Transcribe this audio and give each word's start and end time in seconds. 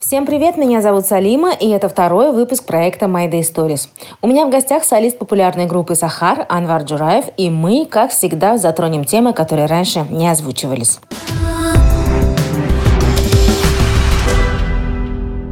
Всем 0.00 0.26
привет, 0.26 0.56
меня 0.56 0.80
зовут 0.80 1.06
Салима, 1.06 1.52
и 1.54 1.68
это 1.70 1.88
второй 1.88 2.30
выпуск 2.30 2.64
проекта 2.64 3.06
Day 3.06 3.40
Stories. 3.40 3.88
У 4.22 4.28
меня 4.28 4.46
в 4.46 4.50
гостях 4.50 4.84
солист 4.84 5.18
популярной 5.18 5.66
группы 5.66 5.96
«Сахар» 5.96 6.46
Анвар 6.48 6.84
Джураев, 6.84 7.24
и 7.36 7.50
мы, 7.50 7.84
как 7.84 8.12
всегда, 8.12 8.58
затронем 8.58 9.04
темы, 9.04 9.32
которые 9.32 9.66
раньше 9.66 10.06
не 10.08 10.28
озвучивались. 10.28 11.00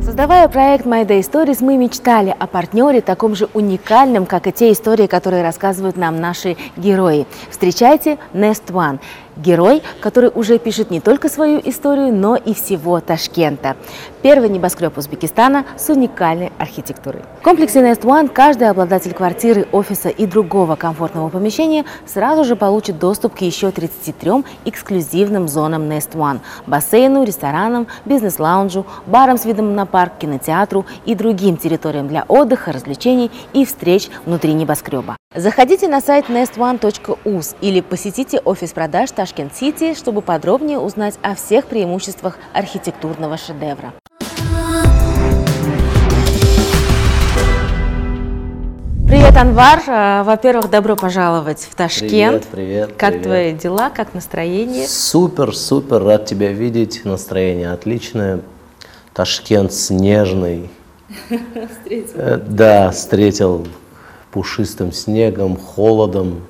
Создавая 0.01 0.47
проект 0.47 0.87
My 0.87 1.04
Day 1.04 1.22
Stories, 1.22 1.58
мы 1.65 1.76
мечтали 1.76 2.35
о 2.38 2.47
партнере 2.47 3.01
таком 3.01 3.35
же 3.35 3.49
уникальном, 3.53 4.26
как 4.26 4.47
и 4.47 4.53
те 4.53 4.71
истории, 4.71 5.08
которые 5.08 5.42
рассказывают 5.42 5.97
нам 5.97 6.21
наши 6.21 6.56
герои. 6.76 7.26
Встречайте 7.51 8.17
Nest 8.33 8.67
One– 8.69 9.01
Герой, 9.37 9.82
который 10.00 10.30
уже 10.34 10.58
пишет 10.58 10.90
не 10.90 11.00
только 11.00 11.28
свою 11.28 11.60
историю, 11.64 12.14
но 12.14 12.37
и 12.37 12.54
всего 12.54 13.00
Ташкента. 13.00 13.76
Первый 14.22 14.48
небоскреб 14.48 14.96
Узбекистана 14.96 15.64
с 15.76 15.88
уникальной 15.90 16.52
архитектурой. 16.59 17.23
В 17.41 17.45
комплексе 17.45 17.80
Nest 17.80 18.02
One 18.02 18.28
каждый 18.28 18.69
обладатель 18.70 19.12
квартиры, 19.12 19.69
офиса 19.73 20.09
и 20.09 20.27
другого 20.27 20.77
комфортного 20.77 21.28
помещения 21.28 21.84
сразу 22.06 22.45
же 22.45 22.56
получит 22.56 22.98
доступ 22.98 23.34
к 23.34 23.41
еще 23.42 23.70
33 23.70 24.45
эксклюзивным 24.64 25.48
зонам 25.48 25.83
Nest 25.83 26.12
One– 26.14 26.41
бассейну, 26.66 27.25
ресторанам, 27.25 27.87
бизнес-лаунжу, 28.05 28.87
барам 29.06 29.39
с 29.39 29.45
видом 29.45 29.75
на 29.75 29.87
парк, 29.87 30.14
кинотеатру 30.19 30.87
и 31.05 31.14
другим 31.14 31.56
территориям 31.56 32.09
для 32.09 32.25
отдыха, 32.27 32.73
развлечений 32.73 33.30
и 33.53 33.64
встреч 33.64 34.09
внутри 34.25 34.55
небоскреба. 34.55 35.16
Заходите 35.37 35.87
на 35.87 36.01
сайт 36.01 36.31
nestone.uz 36.31 37.57
или 37.61 37.83
посетите 37.83 38.39
офис 38.39 38.73
продаж 38.73 39.11
Ташкент-Сити, 39.11 39.93
чтобы 39.95 40.23
подробнее 40.23 40.79
узнать 40.79 41.19
о 41.21 41.35
всех 41.35 41.67
преимуществах 41.67 42.39
архитектурного 42.55 43.37
шедевра. 43.37 43.93
Привет, 49.06 49.37
Анвар. 49.37 49.83
Э, 49.87 50.23
во-первых, 50.23 50.70
добро 50.70 50.97
пожаловать 50.97 51.69
в 51.71 51.75
Ташкент. 51.75 52.47
Привет, 52.47 52.87
привет. 52.87 52.93
Как 52.97 53.11
привет. 53.11 53.23
твои 53.25 53.53
дела, 53.53 53.91
как 53.91 54.15
настроение? 54.15 54.89
Супер, 54.89 55.55
супер, 55.55 56.03
рад 56.03 56.25
тебя 56.25 56.50
видеть. 56.50 57.05
Настроение 57.05 57.73
отличное. 57.73 58.41
Ташкент 59.12 59.75
снежный. 59.75 60.71
Встретил. 61.28 62.15
Э, 62.15 62.37
да, 62.39 62.91
встретил 62.91 63.67
пушистым 64.37 64.92
снегом, 64.92 65.56
холодом. 65.56 66.42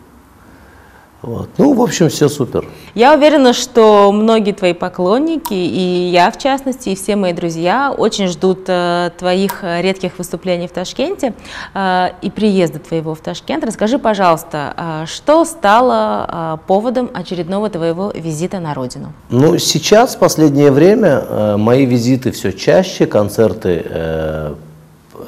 Вот. 1.23 1.49
Ну, 1.57 1.73
в 1.73 1.81
общем, 1.81 2.09
все 2.09 2.29
супер. 2.29 2.67
Я 2.97 3.15
уверена, 3.15 3.53
что 3.53 4.11
многие 4.11 4.51
твои 4.51 4.73
поклонники, 4.73 5.55
и 5.55 6.11
я 6.11 6.33
в 6.33 6.37
частности, 6.37 6.89
и 6.89 6.97
все 6.97 7.15
мои 7.15 7.33
друзья 7.33 7.95
очень 7.97 8.27
ждут 8.27 8.65
э, 8.67 9.11
твоих 9.17 9.63
редких 9.63 10.19
выступлений 10.19 10.67
в 10.67 10.73
Ташкенте 10.73 11.33
э, 11.75 12.09
и 12.23 12.31
приезда 12.31 12.81
твоего 12.81 13.15
в 13.15 13.21
Ташкент. 13.21 13.65
Расскажи, 13.65 14.01
пожалуйста, 14.01 14.75
э, 14.77 15.07
что 15.07 15.45
стало 15.45 16.27
э, 16.29 16.67
поводом 16.67 17.09
очередного 17.15 17.71
твоего 17.71 18.11
визита 18.13 18.59
на 18.59 18.75
родину? 18.75 19.13
Ну, 19.31 19.59
сейчас, 19.59 20.17
в 20.17 20.19
последнее 20.19 20.73
время, 20.73 21.25
э, 21.29 21.57
мои 21.57 21.87
визиты 21.87 22.33
все 22.33 22.53
чаще, 22.53 23.07
концерты 23.07 23.87
э, 23.89 24.55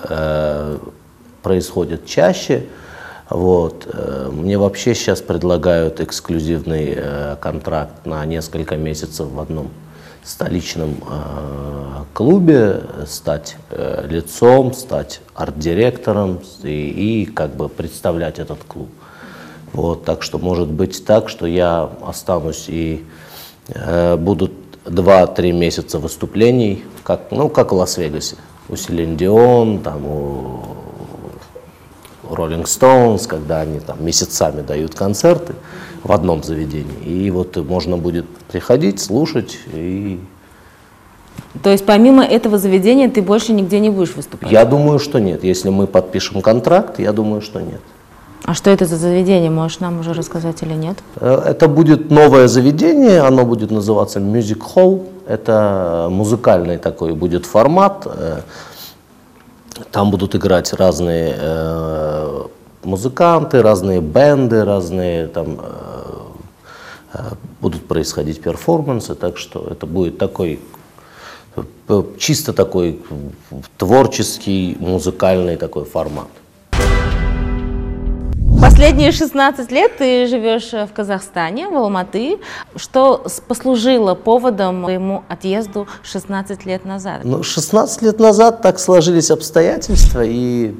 э, 0.09 0.79
происходит 1.49 2.05
чаще. 2.05 2.65
Вот. 3.31 3.89
Э, 3.91 4.29
мне 4.31 4.59
вообще 4.59 4.95
сейчас 4.95 5.23
предлагают 5.23 5.99
эксклюзивный 5.99 6.93
э, 6.95 7.37
контракт 7.41 8.05
на 8.05 8.23
несколько 8.27 8.77
месяцев 8.77 9.29
в 9.29 9.41
одном 9.41 9.71
столичном 10.23 10.97
э, 11.11 12.05
клубе, 12.13 12.83
стать 13.07 13.57
лицом, 14.11 14.75
стать 14.75 15.23
арт-директором 15.35 16.41
и, 16.63 17.23
и 17.23 17.25
как 17.25 17.57
бы 17.57 17.71
представлять 17.71 18.39
этот 18.39 18.59
клуб. 18.65 18.91
Вот, 19.73 20.05
так 20.05 20.23
что 20.23 20.39
может 20.39 20.69
быть 20.69 21.03
так, 21.07 21.31
что 21.31 21.47
я 21.47 21.89
останусь 22.05 22.67
и 22.69 23.07
э, 23.69 24.17
будут 24.17 24.53
2-3 24.85 25.53
месяца 25.53 25.99
выступлений, 25.99 26.85
как, 27.05 27.31
ну, 27.31 27.49
как 27.49 27.73
в 27.73 27.77
Лас-Вегасе. 27.77 28.37
У 28.69 28.77
Селин 28.77 29.17
Дион, 29.17 29.79
там, 29.79 30.05
у 30.05 30.79
Rolling 32.31 32.65
Stones, 32.65 33.27
когда 33.27 33.61
они 33.61 33.81
там 33.81 34.05
месяцами 34.05 34.63
дают 34.63 34.95
концерты 34.95 35.55
в 36.03 36.13
одном 36.13 36.43
заведении. 36.43 36.99
И 37.05 37.31
вот 37.31 37.57
можно 37.57 37.97
будет 37.97 38.27
приходить, 38.51 39.01
слушать 39.01 39.59
и... 39.73 40.21
То 41.63 41.71
есть 41.71 41.87
помимо 41.87 42.25
этого 42.25 42.59
заведения 42.59 43.09
ты 43.09 43.23
больше 43.23 43.53
нигде 43.53 43.81
не 43.81 43.91
будешь 43.91 44.15
выступать? 44.15 44.51
Я 44.51 44.65
думаю, 44.65 44.99
что 44.99 45.19
нет. 45.19 45.45
Если 45.45 45.71
мы 45.71 45.87
подпишем 45.87 46.43
контракт, 46.43 46.99
я 46.99 47.13
думаю, 47.13 47.41
что 47.41 47.61
нет. 47.61 47.81
А 48.45 48.55
что 48.55 48.71
это 48.71 48.87
за 48.87 48.97
заведение? 48.97 49.51
Можешь 49.51 49.81
нам 49.81 50.01
уже 50.01 50.15
рассказать 50.15 50.63
или 50.63 50.75
нет? 50.75 50.97
Э, 51.17 51.43
это 51.47 51.69
будет 51.69 52.11
новое 52.11 52.49
заведение, 52.49 53.21
оно 53.21 53.45
будет 53.45 53.71
называться 53.71 54.21
Music 54.21 54.63
Hall. 54.75 55.05
Это 55.27 56.09
музыкальный 56.11 56.79
такой 56.79 57.13
будет 57.13 57.45
формат. 57.45 58.07
Там 59.91 60.11
будут 60.11 60.35
играть 60.35 60.73
разные 60.73 61.35
э, 61.39 62.47
музыканты, 62.85 63.63
разные 63.63 64.01
бенды, 64.01 64.65
разные 64.65 65.27
там 65.29 65.59
э, 65.61 66.23
э, 67.15 67.19
будут 67.61 67.87
происходить 67.87 68.41
перформансы, 68.41 69.15
так 69.15 69.39
что 69.39 69.67
это 69.71 69.87
будет 69.87 70.19
такой 70.19 70.61
э, 71.57 72.03
чисто 72.19 72.53
такой 72.53 73.01
творческий 73.77 74.77
музыкальный 74.81 75.57
такой 75.57 75.85
формат. 75.85 76.29
Последние 78.61 79.13
16 79.13 79.71
лет 79.71 79.99
ты 79.99 80.27
живешь 80.27 80.73
в 80.73 80.89
Казахстане, 80.93 81.69
в 81.69 81.77
Алматы. 81.77 82.39
Что 82.75 83.25
послужило 83.47 84.15
поводом 84.17 84.83
твоему 84.83 85.23
отъезду 85.29 85.87
16 86.03 86.67
лет 86.67 86.85
назад? 86.85 87.21
Ну, 87.23 87.45
16 87.45 88.03
лет 88.03 88.19
назад 88.19 88.61
так 88.61 88.81
сложились 88.81 89.31
обстоятельства, 89.31 90.23
и, 90.25 90.75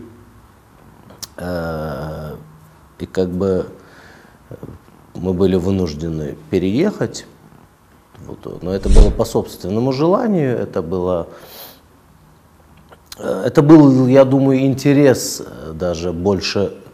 э, 1.37 2.35
и 2.99 3.07
как 3.07 3.31
бы 3.31 3.67
мы 5.15 5.33
были 5.33 5.55
вынуждены 5.55 6.37
переехать. 6.51 7.27
Вот, 8.27 8.61
но 8.63 8.75
это 8.75 8.89
было 8.89 9.11
по 9.11 9.25
собственному 9.25 9.93
желанию, 9.93 10.59
это 10.59 10.83
было 10.83 11.29
э, 13.19 13.45
это 13.47 13.63
был, 13.63 14.09
я 14.09 14.25
думаю, 14.25 14.67
интерес 14.67 15.41
э, 15.47 15.73
даже 15.75 16.13
больше 16.13 16.73
Э, 16.73 16.88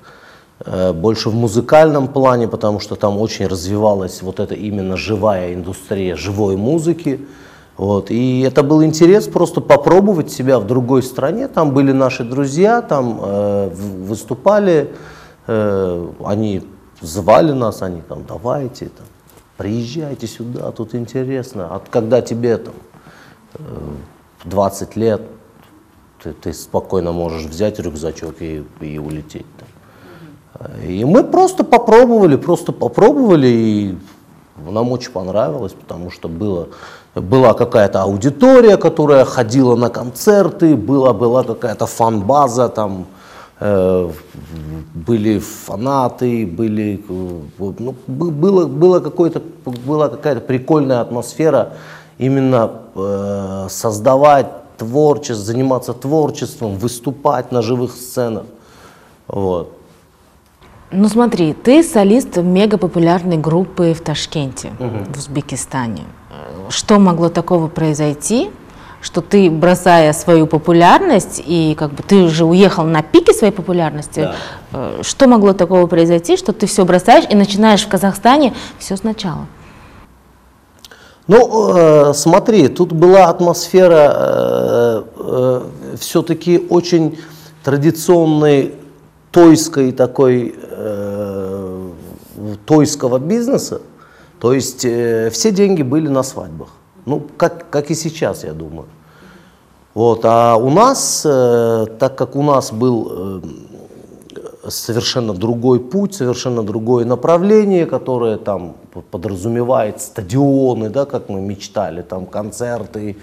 больше 0.95 1.31
в 1.31 1.35
музыкальном 1.35 2.09
плане, 2.09 2.49
потому 2.49 2.81
что 2.81 2.95
там 2.95 3.19
очень 3.19 3.47
развивалась 3.47 4.23
вот 4.23 4.41
эта 4.41 4.55
именно 4.55 4.97
живая 4.97 5.53
индустрия 5.53 6.17
живой 6.17 6.57
музыки. 6.57 7.27
Вот. 7.77 8.11
И 8.11 8.41
это 8.43 8.63
был 8.63 8.85
интерес 8.85 9.27
просто 9.27 9.61
попробовать 9.61 10.31
себя 10.31 10.61
в 10.61 10.67
другой 10.67 11.03
стране. 11.03 11.49
Там 11.49 11.73
были 11.75 11.93
наши 11.93 12.25
друзья, 12.25 12.83
там 12.83 13.21
э, 13.21 13.69
выступали, 13.69 14.93
э, 15.47 16.09
они 16.25 16.63
звали 17.01 17.53
нас, 17.53 17.83
они 17.83 18.01
там 18.03 18.25
давайте, 18.27 18.87
там, 18.87 19.07
приезжайте 19.57 20.27
сюда, 20.27 20.71
тут 20.71 20.95
интересно. 20.95 21.67
А 21.71 21.83
когда 21.91 22.23
тебе 22.23 22.59
там 22.59 22.75
э, 23.55 23.59
20 24.45 24.97
лет, 24.97 25.23
ты, 26.23 26.33
ты 26.33 26.53
спокойно 26.53 27.11
можешь 27.11 27.45
взять 27.45 27.81
рюкзачок 27.81 28.41
и, 28.41 28.65
и 28.81 28.99
улететь. 28.99 29.47
Там. 29.59 29.69
И 30.87 31.05
мы 31.05 31.25
просто 31.25 31.65
попробовали, 31.65 32.37
просто 32.37 32.73
попробовали, 32.73 33.49
и 33.49 33.99
нам 34.57 34.93
очень 34.93 35.11
понравилось, 35.11 35.73
потому 35.73 36.11
что 36.11 36.29
было, 36.29 36.69
была 37.15 37.55
какая-то 37.55 38.03
аудитория, 38.03 38.77
которая 38.77 39.25
ходила 39.25 39.75
на 39.75 39.91
концерты, 39.91 40.77
была, 40.77 41.13
была 41.13 41.43
какая-то 41.43 41.87
фан-база, 41.87 42.69
там 42.69 43.07
э, 43.59 44.11
были 44.95 45.41
фанаты, 45.41 46.47
были, 46.47 47.05
ну, 47.59 47.95
было, 48.07 48.67
было 48.67 49.01
какое-то, 49.01 49.43
была 49.65 50.09
какая-то 50.09 50.41
прикольная 50.41 51.01
атмосфера 51.01 51.73
именно 52.19 52.71
э, 52.95 53.67
создавать 53.69 54.47
творчество, 54.79 55.45
заниматься 55.45 55.95
творчеством, 55.95 56.77
выступать 56.77 57.51
на 57.51 57.61
живых 57.61 57.93
сценах. 57.93 58.45
Вот. 59.27 59.73
Ну 60.97 61.09
смотри, 61.09 61.55
ты 61.55 61.83
солист 61.83 62.37
мега 62.37 62.79
популярной 62.79 63.37
группы 63.37 63.95
в 63.95 64.01
Ташкенте, 64.01 64.73
угу. 64.79 65.13
в 65.13 65.19
Узбекистане. 65.19 66.05
Что 66.69 66.99
могло 66.99 67.29
такого 67.29 67.67
произойти, 67.69 68.51
что 69.03 69.21
ты, 69.21 69.51
бросая 69.51 70.13
свою 70.13 70.47
популярность, 70.47 71.43
и 71.45 71.75
как 71.79 71.93
бы 71.93 72.03
ты 72.03 72.23
уже 72.23 72.45
уехал 72.45 72.85
на 72.85 73.03
пике 73.03 73.35
своей 73.35 73.53
популярности, 73.53 74.21
да. 74.21 74.35
Э, 74.73 75.03
что 75.03 75.27
могло 75.27 75.53
такого 75.53 75.87
произойти, 75.87 76.37
что 76.37 76.53
ты 76.53 76.67
все 76.67 76.85
бросаешь 76.85 77.25
и 77.29 77.35
начинаешь 77.35 77.85
в 77.85 77.89
Казахстане 77.89 78.55
все 78.79 78.97
сначала? 78.97 79.47
Ну, 81.27 81.77
э, 81.77 82.15
смотри, 82.15 82.69
тут 82.69 82.93
была 82.93 83.27
атмосфера, 83.27 85.05
все-таки 85.99 86.65
очень 86.71 87.19
традиционной 87.63 88.75
тойской 89.35 89.91
такой, 89.91 90.55
э, 90.57 91.91
тойского 92.67 93.19
бизнеса. 93.19 93.81
То 94.39 94.53
есть 94.53 94.85
э, 94.85 95.29
все 95.31 95.51
деньги 95.51 95.83
были 95.83 96.07
на 96.09 96.23
свадьбах. 96.23 96.69
Ну, 97.05 97.21
как, 97.37 97.69
как 97.69 97.91
и 97.91 97.95
сейчас, 97.95 98.45
я 98.45 98.53
думаю. 98.53 98.87
Вот, 99.93 100.21
а 100.25 100.57
у 100.57 100.71
нас, 100.71 101.23
э, 101.27 101.87
так 101.99 102.17
как 102.17 102.37
у 102.37 102.43
нас 102.43 102.73
был 102.73 103.09
э, 103.11 104.71
совершенно 104.71 105.35
другой 105.35 105.81
путь, 105.81 106.15
совершенно 106.15 106.63
другое 106.63 107.05
направление, 107.05 107.87
которое 107.87 108.37
там 108.37 108.77
подразумевает 109.11 110.01
стадионы, 110.01 110.91
да, 110.91 111.07
как 111.07 111.29
мы 111.29 111.41
мечтали, 111.41 112.03
там 112.03 112.27
концерты, 112.27 113.17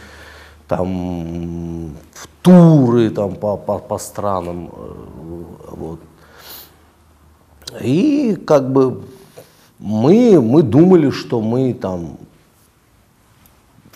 там 0.67 1.95
туры 2.41 3.09
там 3.09 3.35
по, 3.35 3.57
по, 3.57 3.77
по 3.79 3.97
странам, 3.97 4.71
э, 4.73 5.20
вот. 5.81 5.99
И 7.81 8.35
как 8.45 8.71
бы 8.71 9.01
мы, 9.79 10.39
мы 10.41 10.61
думали, 10.61 11.09
что 11.09 11.41
мы 11.41 11.73
там 11.73 12.17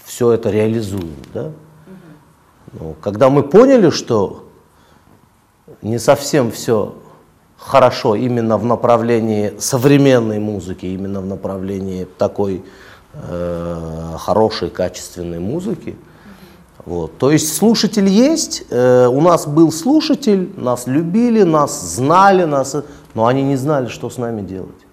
все 0.03 0.31
это 0.31 0.49
реализуем, 0.49 1.15
да. 1.33 1.51
Но 2.73 2.95
когда 3.01 3.29
мы 3.29 3.43
поняли, 3.43 3.89
что 3.89 4.49
не 5.81 5.99
совсем 5.99 6.51
все 6.51 6.95
хорошо 7.57 8.15
именно 8.15 8.57
в 8.57 8.65
направлении 8.65 9.53
современной 9.59 10.39
музыки, 10.39 10.85
именно 10.85 11.21
в 11.21 11.25
направлении 11.25 12.05
такой 12.17 12.63
э, 13.13 14.15
хорошей, 14.17 14.69
качественной 14.69 15.39
музыки, 15.39 15.95
вот. 16.85 17.17
То 17.17 17.31
есть 17.31 17.55
слушатель 17.55 18.07
есть, 18.07 18.63
э, 18.69 19.07
у 19.07 19.19
нас 19.19 19.47
был 19.47 19.71
слушатель, 19.71 20.51
нас 20.55 20.85
любили, 20.85 21.41
нас 21.41 21.95
знали, 21.95 22.43
нас, 22.43 22.75
но 23.15 23.25
они 23.25 23.41
не 23.41 23.55
знали, 23.55 23.87
что 23.87 24.09
с 24.09 24.17
нами 24.17 24.41
делать. 24.41 24.85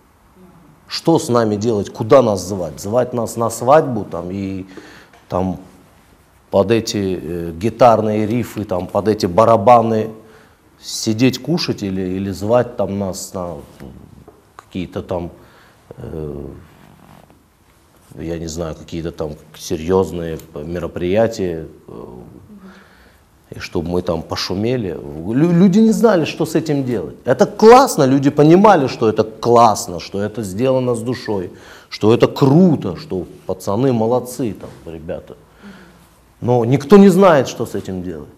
Что 0.88 1.18
с 1.18 1.28
нами 1.28 1.56
делать, 1.56 1.90
куда 1.90 2.22
нас 2.22 2.46
звать? 2.46 2.80
Звать 2.80 3.12
нас 3.12 3.36
на 3.36 3.50
свадьбу 3.50 4.04
там, 4.04 4.30
и 4.30 4.66
там, 5.28 5.60
под 6.50 6.70
эти 6.70 7.18
э, 7.22 7.52
гитарные 7.52 8.26
рифы, 8.26 8.64
там, 8.64 8.86
под 8.86 9.08
эти 9.08 9.26
барабаны 9.26 10.10
сидеть 10.80 11.40
кушать 11.40 11.82
или, 11.82 12.00
или 12.00 12.30
звать 12.30 12.76
там, 12.76 12.98
нас 12.98 13.34
на 13.34 13.56
какие-то 14.56 15.02
там 15.02 15.30
э, 15.96 16.46
я 18.18 18.38
не 18.38 18.48
знаю, 18.48 18.74
какие-то 18.74 19.12
там 19.12 19.32
серьезные 19.58 20.38
мероприятия, 20.54 21.66
э, 21.88 22.04
и 23.54 23.58
чтобы 23.58 23.90
мы 23.90 24.02
там 24.02 24.22
пошумели. 24.22 24.98
Люди 25.32 25.78
не 25.78 25.92
знали, 25.92 26.24
что 26.24 26.46
с 26.46 26.54
этим 26.54 26.84
делать. 26.84 27.16
Это 27.24 27.46
классно, 27.46 28.04
люди 28.04 28.30
понимали, 28.30 28.86
что 28.86 29.08
это 29.08 29.24
классно, 29.24 30.00
что 30.00 30.20
это 30.20 30.42
сделано 30.42 30.94
с 30.94 31.00
душой, 31.00 31.50
что 31.88 32.14
это 32.14 32.28
круто, 32.28 32.96
что 32.96 33.26
пацаны 33.46 33.92
молодцы 33.92 34.54
там, 34.58 34.70
ребята. 34.92 35.36
Но 36.40 36.64
никто 36.64 36.96
не 36.96 37.08
знает, 37.08 37.48
что 37.48 37.66
с 37.66 37.74
этим 37.74 38.02
делать. 38.02 38.28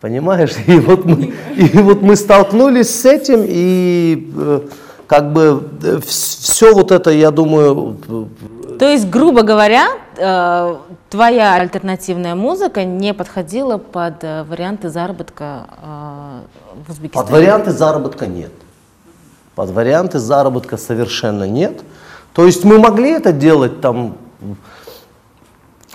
Понимаешь? 0.00 0.54
И 0.66 0.78
вот 0.78 1.04
мы, 1.04 1.34
и 1.56 1.78
вот 1.78 2.02
мы 2.02 2.14
столкнулись 2.14 2.88
с 2.88 3.04
этим, 3.04 3.44
и 3.44 4.30
э, 4.36 4.60
как 5.08 5.32
бы 5.32 5.64
э, 5.82 5.98
все 6.06 6.74
вот 6.74 6.92
это, 6.92 7.10
я 7.10 7.30
думаю... 7.30 7.96
То 8.78 8.86
есть, 8.86 9.08
грубо 9.08 9.42
говоря, 9.42 9.88
э, 10.16 10.76
твоя 11.08 11.54
альтернативная 11.54 12.34
музыка 12.34 12.84
не 12.84 13.14
подходила 13.14 13.78
под 13.78 14.22
э, 14.22 14.44
варианты 14.44 14.90
заработка 14.90 15.64
в 16.86 16.90
Узбекистане? 16.90 17.24
Под 17.24 17.30
варианты 17.30 17.70
заработка 17.70 18.26
нет. 18.26 18.52
Под 19.54 19.70
варианты 19.70 20.18
заработка 20.18 20.76
совершенно 20.76 21.44
нет. 21.44 21.80
То 22.34 22.44
есть 22.44 22.64
мы 22.64 22.78
могли 22.78 23.12
это 23.12 23.32
делать 23.32 23.80
там 23.80 24.18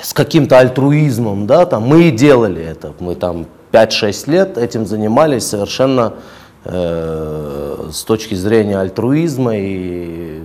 с 0.01 0.11
каким-то 0.11 0.57
альтруизмом, 0.57 1.45
да, 1.45 1.65
там 1.67 1.83
мы 1.83 2.05
и 2.05 2.11
делали 2.11 2.63
это. 2.63 2.93
Мы 2.99 3.13
там 3.13 3.45
5-6 3.71 4.29
лет 4.31 4.57
этим 4.57 4.87
занимались 4.87 5.47
совершенно 5.47 6.13
с 6.65 8.03
точки 8.05 8.35
зрения 8.35 8.79
альтруизма, 8.79 9.57
и 9.57 10.43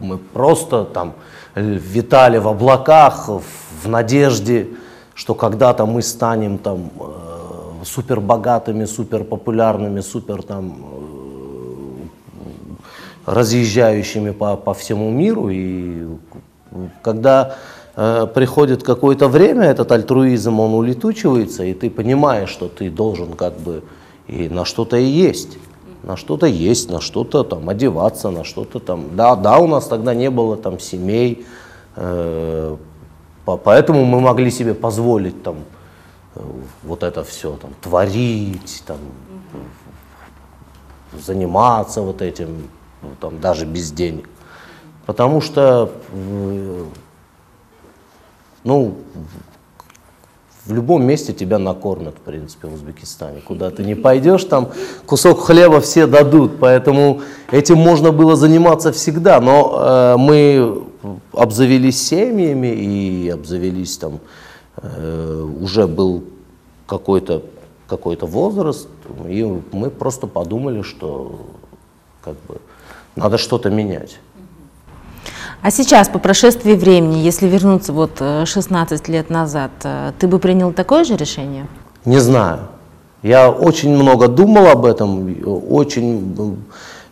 мы 0.00 0.18
просто 0.18 0.84
там 0.84 1.14
витали 1.54 2.38
в 2.38 2.48
облаках 2.48 3.28
в 3.28 3.88
надежде, 3.88 4.68
что 5.14 5.34
когда-то 5.34 5.86
мы 5.86 6.02
станем 6.02 6.58
там 6.58 6.90
э, 6.98 7.84
супер 7.84 8.20
богатыми, 8.20 8.86
супер 8.86 9.24
популярными, 9.24 10.00
супер 10.00 10.42
там 10.42 10.76
э, 13.26 13.32
разъезжающими 13.32 14.30
по, 14.30 14.56
по 14.56 14.72
всему 14.72 15.10
миру. 15.10 15.50
И 15.50 16.06
когда 17.02 17.56
э, 17.96 18.26
приходит 18.34 18.82
какое-то 18.82 19.28
время, 19.28 19.64
этот 19.64 19.92
альтруизм, 19.92 20.60
он 20.60 20.74
улетучивается, 20.74 21.64
и 21.64 21.74
ты 21.74 21.90
понимаешь, 21.90 22.48
что 22.48 22.68
ты 22.68 22.90
должен 22.90 23.32
как 23.34 23.58
бы 23.58 23.82
и 24.30 24.48
на 24.48 24.64
что-то 24.64 24.96
и 24.96 25.04
есть. 25.04 25.58
На 26.02 26.16
что-то 26.16 26.46
есть, 26.46 26.88
на 26.88 27.00
что-то 27.00 27.42
там 27.44 27.68
одеваться, 27.68 28.30
на 28.30 28.44
что-то 28.44 28.78
там. 28.78 29.16
Да, 29.16 29.36
да, 29.36 29.58
у 29.58 29.66
нас 29.66 29.86
тогда 29.86 30.14
не 30.14 30.30
было 30.30 30.56
там 30.56 30.78
семей, 30.78 31.44
э, 31.96 32.76
поэтому 33.44 34.04
мы 34.04 34.20
могли 34.20 34.50
себе 34.50 34.72
позволить 34.72 35.42
там 35.42 35.56
э, 36.36 36.40
вот 36.84 37.02
это 37.02 37.22
все 37.22 37.56
там 37.56 37.72
творить, 37.82 38.82
там 38.86 38.98
заниматься 41.12 42.00
вот 42.00 42.22
этим, 42.22 42.70
там 43.20 43.40
даже 43.40 43.66
без 43.66 43.92
денег. 43.92 44.28
Потому 45.04 45.40
что, 45.42 45.90
э, 46.12 46.84
ну, 48.64 48.94
в 50.66 50.72
любом 50.72 51.04
месте 51.04 51.32
тебя 51.32 51.58
накормят, 51.58 52.14
в 52.16 52.20
принципе, 52.20 52.68
в 52.68 52.74
Узбекистане. 52.74 53.40
Куда 53.40 53.70
ты 53.70 53.84
не 53.84 53.94
пойдешь, 53.94 54.44
там 54.44 54.68
кусок 55.06 55.40
хлеба 55.40 55.80
все 55.80 56.06
дадут. 56.06 56.58
Поэтому 56.60 57.22
этим 57.50 57.78
можно 57.78 58.12
было 58.12 58.36
заниматься 58.36 58.92
всегда. 58.92 59.40
Но 59.40 59.78
э, 59.80 60.16
мы 60.18 60.82
обзавелись 61.32 62.06
семьями 62.06 62.68
и 62.68 63.28
обзавелись 63.30 63.96
там, 63.96 64.20
э, 64.76 65.48
уже 65.60 65.86
был 65.86 66.24
какой-то 66.86 67.42
какой 67.90 68.16
возраст, 68.20 68.88
и 69.26 69.42
мы 69.72 69.90
просто 69.90 70.28
подумали, 70.28 70.82
что 70.82 71.40
как 72.22 72.36
бы, 72.46 72.58
надо 73.16 73.36
что-то 73.36 73.68
менять. 73.68 74.20
А 75.62 75.70
сейчас, 75.70 76.08
по 76.08 76.18
прошествии 76.18 76.74
времени, 76.74 77.18
если 77.18 77.46
вернуться 77.46 77.92
вот 77.92 78.12
16 78.18 79.08
э, 79.08 79.12
лет 79.12 79.28
назад, 79.28 79.70
э, 79.84 80.12
ты 80.18 80.26
бы 80.26 80.38
принял 80.38 80.72
такое 80.72 81.04
же 81.04 81.16
решение? 81.16 81.66
Не 82.06 82.18
знаю. 82.18 82.60
Я 83.22 83.50
очень 83.50 83.94
много 83.94 84.28
думал 84.28 84.68
об 84.68 84.86
этом, 84.86 85.36
очень... 85.68 86.56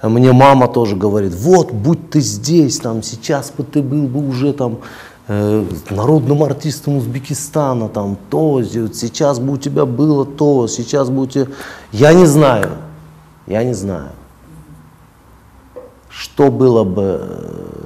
Мне 0.00 0.32
мама 0.32 0.68
тоже 0.68 0.96
говорит, 0.96 1.34
вот, 1.34 1.72
будь 1.72 2.10
ты 2.10 2.20
здесь, 2.20 2.78
там, 2.78 3.02
сейчас 3.02 3.50
бы 3.50 3.64
ты 3.64 3.82
был 3.82 4.06
бы 4.06 4.26
уже 4.26 4.52
там 4.52 4.78
э, 5.26 5.64
народным 5.90 6.42
артистом 6.42 6.96
Узбекистана, 6.96 7.88
там, 7.88 8.16
то, 8.30 8.62
сейчас 8.62 9.40
бы 9.40 9.54
у 9.54 9.56
тебя 9.58 9.84
было 9.84 10.24
то, 10.24 10.68
сейчас 10.68 11.10
бы 11.10 11.22
у 11.22 11.26
тебя... 11.26 11.48
Я 11.92 12.14
не 12.14 12.26
знаю, 12.26 12.70
я 13.46 13.62
не 13.64 13.74
знаю, 13.74 14.10
что 16.08 16.50
было 16.50 16.84
бы 16.84 17.77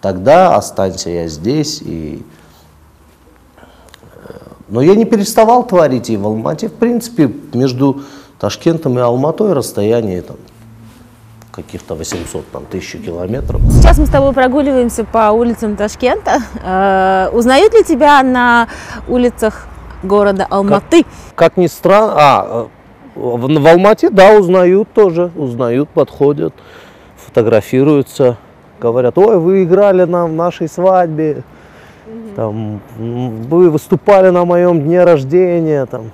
тогда 0.00 0.56
останься 0.56 1.10
я 1.10 1.28
здесь. 1.28 1.82
И... 1.82 2.24
Э, 3.56 4.32
но 4.68 4.80
я 4.80 4.94
не 4.94 5.04
переставал 5.04 5.66
творить 5.66 6.10
и 6.10 6.16
в 6.16 6.26
Алмате. 6.26 6.68
В 6.68 6.74
принципе, 6.74 7.30
между 7.52 8.02
Ташкентом 8.38 8.98
и 8.98 9.02
Алматой 9.02 9.52
расстояние 9.52 10.22
там, 10.22 10.36
каких-то 11.50 11.94
800 11.94 12.50
там, 12.50 12.66
тысяч 12.66 13.04
километров. 13.04 13.60
Сейчас 13.72 13.98
мы 13.98 14.06
с 14.06 14.10
тобой 14.10 14.32
прогуливаемся 14.32 15.04
по 15.04 15.30
улицам 15.30 15.76
Ташкента. 15.76 16.40
Э, 16.62 17.30
узнают 17.32 17.74
ли 17.74 17.84
тебя 17.84 18.22
на 18.22 18.68
улицах 19.08 19.66
города 20.02 20.46
Алматы? 20.48 21.02
Как, 21.02 21.12
как 21.34 21.56
ни 21.56 21.66
странно, 21.66 22.14
а, 22.16 22.68
в, 23.14 23.48
в 23.48 23.66
Алмате, 23.66 24.10
да, 24.10 24.32
узнают 24.32 24.92
тоже, 24.92 25.32
узнают, 25.34 25.88
подходят, 25.88 26.54
фотографируются 27.16 28.36
говорят, 28.80 29.18
ой, 29.18 29.38
вы 29.38 29.64
играли 29.64 30.04
нам 30.04 30.32
в 30.32 30.34
нашей 30.34 30.68
свадьбе, 30.68 31.42
угу. 32.06 32.34
там, 32.36 32.80
вы 32.96 33.70
выступали 33.70 34.30
на 34.30 34.44
моем 34.44 34.82
дне 34.82 35.04
рождения, 35.04 35.86
там, 35.86 36.00
угу. 36.02 36.10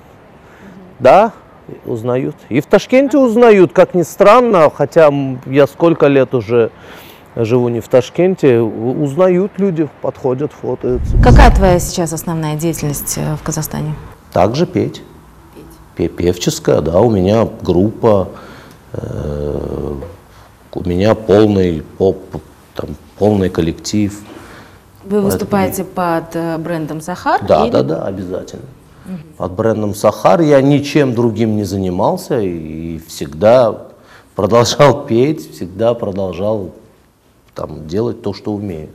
да, 0.99 1.31
узнают. 1.85 2.35
И 2.49 2.61
в 2.61 2.65
Ташкенте 2.65 3.17
узнают, 3.17 3.73
как 3.73 3.93
ни 3.93 4.03
странно, 4.03 4.69
хотя 4.69 5.11
я 5.45 5.67
сколько 5.67 6.07
лет 6.07 6.33
уже 6.33 6.71
живу 7.35 7.69
не 7.69 7.81
в 7.81 7.87
Ташкенте, 7.87 8.59
узнают 8.59 9.53
люди, 9.57 9.89
подходят, 10.01 10.51
фотоются. 10.53 11.17
Какая 11.23 11.53
твоя 11.53 11.79
сейчас 11.79 12.13
основная 12.13 12.55
деятельность 12.55 13.17
э, 13.17 13.35
в 13.35 13.43
Казахстане? 13.43 13.93
Также 14.31 14.65
петь. 14.65 15.03
Петь. 15.95 16.15
Певческая, 16.15 16.81
да, 16.81 16.99
у 16.99 17.09
меня 17.09 17.47
группа, 17.61 18.29
э, 18.93 19.93
у 20.73 20.89
меня 20.89 21.15
полный 21.15 21.83
поп, 21.97 22.19
там, 22.75 22.89
полный 23.17 23.49
коллектив. 23.49 24.21
Вы 25.03 25.21
выступаете 25.21 25.83
под 25.83 26.35
э, 26.35 26.57
брендом 26.57 27.01
Сахар? 27.01 27.45
Да, 27.45 27.63
или- 27.63 27.71
да, 27.71 27.83
да, 27.83 28.05
обязательно. 28.05 28.63
Под 29.37 29.51
брендом 29.51 29.93
Сахар 29.93 30.41
я 30.41 30.61
ничем 30.61 31.13
другим 31.13 31.55
не 31.55 31.63
занимался 31.63 32.39
и 32.41 32.99
всегда 33.07 33.83
продолжал 34.35 35.05
петь, 35.07 35.51
всегда 35.53 35.93
продолжал 35.93 36.71
там, 37.53 37.87
делать 37.87 38.21
то, 38.21 38.33
что 38.33 38.51
умею. 38.53 38.89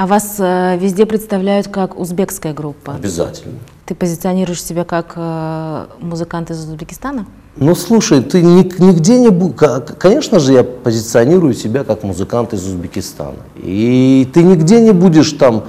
А 0.00 0.06
вас 0.06 0.36
э, 0.38 0.78
везде 0.78 1.04
представляют 1.04 1.68
как 1.68 2.00
узбекская 2.00 2.54
группа. 2.54 2.94
Обязательно. 2.94 3.58
Ты 3.84 3.94
позиционируешь 3.94 4.62
себя 4.62 4.84
как 4.84 5.12
э, 5.14 5.86
музыкант 6.00 6.50
из 6.50 6.58
Узбекистана? 6.60 7.26
Ну, 7.56 7.74
слушай, 7.74 8.22
ты 8.22 8.40
ни- 8.40 8.82
нигде 8.82 9.18
не 9.18 9.28
будешь... 9.28 9.58
Конечно 9.98 10.40
же, 10.40 10.54
я 10.54 10.64
позиционирую 10.64 11.52
себя 11.52 11.84
как 11.84 12.02
музыкант 12.02 12.54
из 12.54 12.66
Узбекистана. 12.66 13.36
И 13.56 14.26
ты 14.32 14.42
нигде 14.42 14.80
не 14.80 14.92
будешь 14.92 15.32
там 15.32 15.64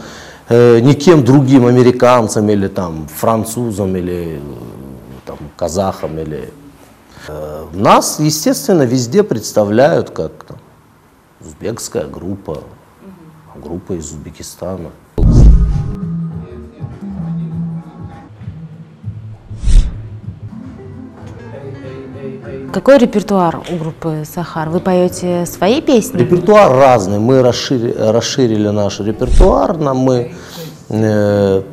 э, 0.47 0.79
никем 0.79 1.25
другим, 1.25 1.65
американцем 1.65 2.49
или 2.49 2.69
там 2.69 3.09
французом, 3.13 3.97
или 3.97 4.37
э, 4.37 4.39
там 5.25 5.39
казахом, 5.57 6.17
или... 6.17 6.53
Э, 7.27 7.65
нас, 7.73 8.17
естественно, 8.21 8.83
везде 8.83 9.23
представляют 9.23 10.11
как 10.11 10.45
там, 10.47 10.57
узбекская 11.41 12.07
группа, 12.07 12.63
группа 13.61 13.93
из 13.93 14.11
Узбекистана. 14.11 14.89
Какой 22.73 22.99
репертуар 22.99 23.61
у 23.69 23.75
группы 23.75 24.23
Сахар? 24.25 24.69
Вы 24.69 24.79
поете 24.79 25.45
свои 25.45 25.81
песни? 25.81 26.19
Репертуар 26.19 26.71
разный. 26.71 27.19
Мы 27.19 27.41
расширили, 27.41 27.91
расширили 27.91 28.69
наш 28.69 29.01
репертуар. 29.01 29.77
Нам 29.77 29.97
мы, 29.97 30.31
э, 30.87 31.63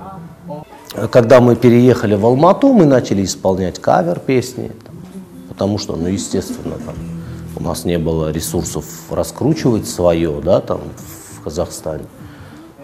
когда 1.12 1.40
мы 1.40 1.54
переехали 1.54 2.16
в 2.16 2.26
Алмату, 2.26 2.72
мы 2.72 2.84
начали 2.84 3.24
исполнять 3.24 3.78
кавер 3.78 4.18
песни, 4.18 4.72
там, 4.84 4.96
потому 5.48 5.78
что, 5.78 5.94
ну, 5.94 6.08
естественно, 6.08 6.74
там, 6.84 6.96
у 7.54 7.62
нас 7.62 7.84
не 7.84 7.98
было 7.98 8.32
ресурсов 8.32 8.84
раскручивать 9.08 9.88
свое, 9.88 10.40
да, 10.44 10.60
там, 10.60 10.80
в 10.96 11.17
Казахстане. 11.48 12.04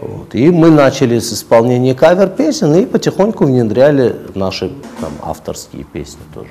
Вот. 0.01 0.35
И 0.35 0.51
мы 0.51 0.71
начали 0.71 1.19
с 1.19 1.33
исполнения 1.33 1.95
кавер 1.95 2.29
песен 2.29 2.75
и 2.75 2.87
потихоньку 2.87 3.45
внедряли 3.45 4.17
наши 4.35 4.73
там, 5.01 5.13
авторские 5.23 5.85
песни 5.85 6.23
тоже. 6.35 6.49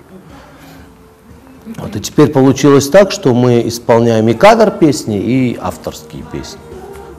Вот, 1.77 1.95
и 1.95 1.99
теперь 1.99 2.29
получилось 2.31 2.89
так, 2.89 3.11
что 3.11 3.33
мы 3.33 3.67
исполняем 3.67 4.27
и 4.27 4.33
кавер-песни, 4.33 5.17
и 5.17 5.57
авторские 5.59 6.23
песни. 6.31 6.59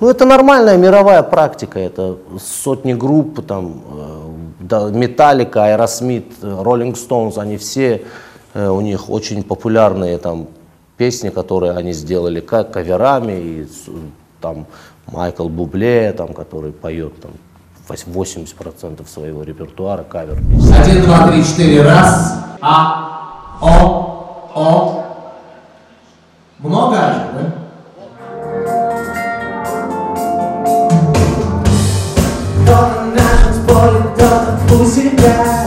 Ну, 0.00 0.08
это 0.10 0.26
нормальная 0.26 0.76
мировая 0.76 1.22
практика, 1.22 1.78
это 1.78 2.18
сотни 2.38 2.92
групп, 2.92 3.44
там, 3.46 3.80
э, 4.70 4.90
Metallica, 4.92 5.64
Aerosmith, 5.64 6.26
Rolling 6.42 6.96
Stones, 6.96 7.38
они 7.38 7.56
все, 7.56 8.02
э, 8.52 8.68
у 8.68 8.80
них 8.82 9.08
очень 9.08 9.42
популярные 9.42 10.18
там 10.18 10.48
песни, 10.98 11.30
которые 11.30 11.72
они 11.72 11.92
сделали 11.92 12.40
как 12.40 12.72
каверами, 12.72 13.32
и 13.32 13.66
там 14.44 14.66
Майкл 15.10 15.48
Бубле, 15.48 16.12
там, 16.12 16.34
который 16.34 16.70
поет 16.72 17.18
там, 17.22 17.30
вось- 17.88 18.04
80% 18.06 19.08
своего 19.08 19.42
репертуара 19.42 20.02
кавер. 20.02 20.36
Один, 20.78 21.02
два, 21.04 21.28
три, 21.28 21.42
четыре, 21.42 21.80
раз. 21.82 22.34
А, 22.60 23.56
О, 23.62 24.50
О. 24.54 25.04
Много 26.58 26.96
же, 26.96 27.22
да? 27.34 27.54
Кто-то 32.62 33.04
на 33.16 33.44
танцполе, 33.44 34.00
кто-то 34.14 34.82
у 34.82 34.84
себя 34.86 35.66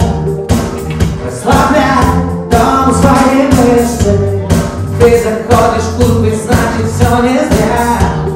Расслабляй 1.25 2.03
дом 2.51 2.93
свои 2.93 3.47
мышцы 3.47 4.47
Ты 4.99 5.23
заходишь 5.23 5.83
в 5.83 5.97
клуб 5.97 6.25
и 6.27 6.35
значит 6.35 6.91
все 6.91 7.21
не 7.23 7.37
зря 7.39 8.26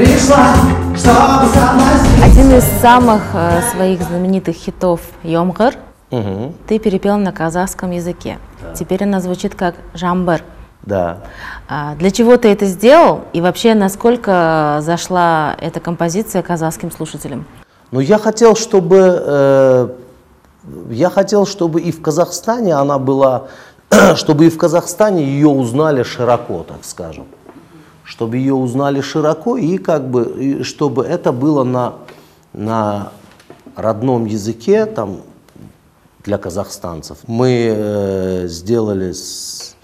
пришла, 0.00 0.54
чтобы 0.96 1.46
соблазнить 1.52 2.24
Один 2.24 2.56
из 2.56 2.64
самых 2.80 3.22
э, 3.34 3.60
своих 3.70 4.00
знаменитых 4.02 4.56
хитов 4.56 5.00
«Йомгар» 5.22 5.74
ты 6.10 6.78
перепел 6.80 7.18
на 7.18 7.30
казахском 7.32 7.92
языке. 7.92 8.38
Теперь 8.74 9.04
она 9.04 9.20
звучит 9.20 9.54
как 9.54 9.76
«Жамбар». 9.94 10.42
Да. 10.82 11.18
А 11.68 11.94
Для 11.96 12.10
чего 12.10 12.36
ты 12.36 12.48
это 12.48 12.66
сделал? 12.66 13.20
И 13.32 13.40
вообще, 13.40 13.74
насколько 13.74 14.80
зашла 14.80 15.54
эта 15.60 15.78
композиция 15.78 16.42
казахским 16.42 16.90
слушателям? 16.90 17.44
Ну, 17.92 18.00
я 18.00 18.18
хотел, 18.18 18.56
чтобы, 18.56 19.22
э, 19.24 19.88
я 20.90 21.10
хотел, 21.10 21.46
чтобы 21.46 21.80
и 21.80 21.92
в 21.92 22.00
Казахстане 22.00 22.74
она 22.74 22.98
была, 22.98 23.44
чтобы 24.16 24.46
и 24.46 24.50
в 24.50 24.56
Казахстане 24.56 25.22
ее 25.22 25.48
узнали 25.48 26.02
широко, 26.02 26.64
так 26.66 26.78
скажем. 26.82 27.26
Чтобы 28.20 28.36
ее 28.36 28.52
узнали 28.52 29.00
широко 29.00 29.56
и 29.56 29.78
как 29.78 30.10
бы, 30.10 30.24
и 30.38 30.62
чтобы 30.62 31.06
это 31.06 31.32
было 31.32 31.64
на, 31.64 31.94
на 32.52 33.12
родном 33.74 34.26
языке, 34.26 34.84
там, 34.84 35.22
для 36.22 36.36
казахстанцев. 36.36 37.16
Мы 37.26 37.74
э, 37.74 38.46
сделали 38.46 39.12
с 39.12 39.74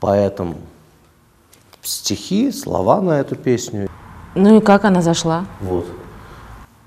поэтом 0.00 0.56
стихи, 1.80 2.50
слова 2.50 3.00
на 3.00 3.20
эту 3.20 3.36
песню. 3.36 3.88
Ну 4.34 4.58
и 4.58 4.60
как 4.60 4.84
она 4.84 5.00
зашла? 5.00 5.44
Вот. 5.60 5.86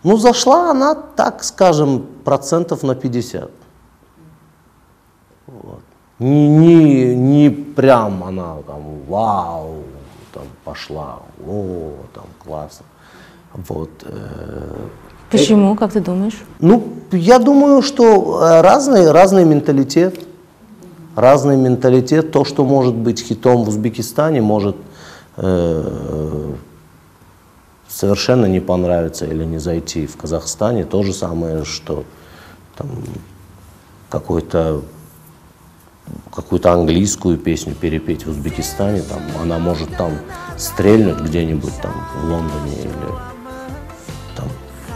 Ну, 0.04 0.18
зашла 0.18 0.72
она, 0.72 0.96
так 0.96 1.46
скажем, 1.46 2.06
процентов 2.26 2.84
на 2.84 2.94
50. 2.94 3.50
Вот. 5.48 5.80
Не, 6.20 6.50
не, 6.50 7.16
не 7.16 7.50
прям 7.52 8.22
она 8.26 8.58
там, 8.68 8.82
вау, 9.08 9.86
там 10.38 10.48
пошла, 10.64 11.20
о, 11.48 11.94
там 12.14 12.26
классно. 12.44 12.86
Вот. 13.54 13.90
э, 14.04 14.88
Почему, 15.32 15.76
как 15.76 15.94
ты 15.94 16.00
думаешь? 16.00 16.38
ну, 16.60 16.94
я 17.12 17.40
думаю, 17.40 17.82
что 17.82 18.40
э, 18.44 18.62
разный, 18.62 19.12
разный 19.12 19.46
менталитет. 19.46 20.20
Разный 21.16 21.58
менталитет. 21.58 22.32
То, 22.32 22.46
что 22.46 22.64
может 22.64 22.94
быть 22.94 23.20
хитом 23.20 23.64
в 23.64 23.70
Узбекистане, 23.70 24.42
может 24.42 24.76
э, 25.38 26.54
совершенно 27.88 28.46
не 28.46 28.60
понравиться 28.60 29.26
или 29.26 29.44
не 29.44 29.58
зайти 29.58 30.06
в 30.06 30.18
Казахстане. 30.18 30.86
То 30.86 31.02
же 31.02 31.14
самое, 31.14 31.66
что 31.66 32.04
там 32.76 32.88
какой-то 34.10 34.82
какую-то 36.35 36.73
английскую 36.73 37.37
песню 37.39 37.75
перепеть 37.75 38.25
в 38.27 38.31
Узбекистане, 38.31 39.03
там, 39.03 39.21
она 39.41 39.59
может 39.59 39.97
там 39.97 40.13
стрельнуть 40.57 41.21
где-нибудь 41.21 41.75
там 41.81 41.93
в 42.17 42.25
Лондоне 42.25 42.75
или 42.75 43.11
там, 44.37 44.49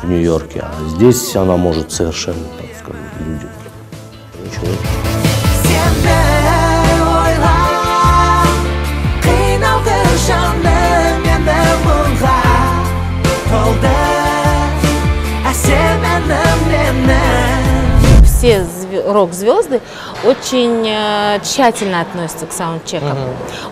в 0.03 0.09
Нью-Йорке, 0.09 0.61
а 0.63 0.73
здесь 0.89 1.35
она 1.37 1.57
может 1.57 1.93
совершенно, 1.93 2.45
так 2.59 2.67
скажем, 2.79 3.03
люди. 3.21 3.47
Ничего. 4.45 4.67
Сені 5.67 6.19
ойлап 7.03 8.53
қиналды 9.25 9.97
жаным 10.27 11.27
енді 11.35 11.59
мұңға 11.85 12.39
толды 13.51 13.95
әсем 15.51 16.07
әнім 16.15 16.61
менің 16.71 18.25
Все 18.25 18.63
зве- 18.65 18.80
рок-звезды 19.00 19.82
очень 20.26 20.88
э, 20.88 21.40
тщательно 21.44 22.02
относятся 22.02 22.46
к 22.46 22.52
саундчекам. 22.52 23.18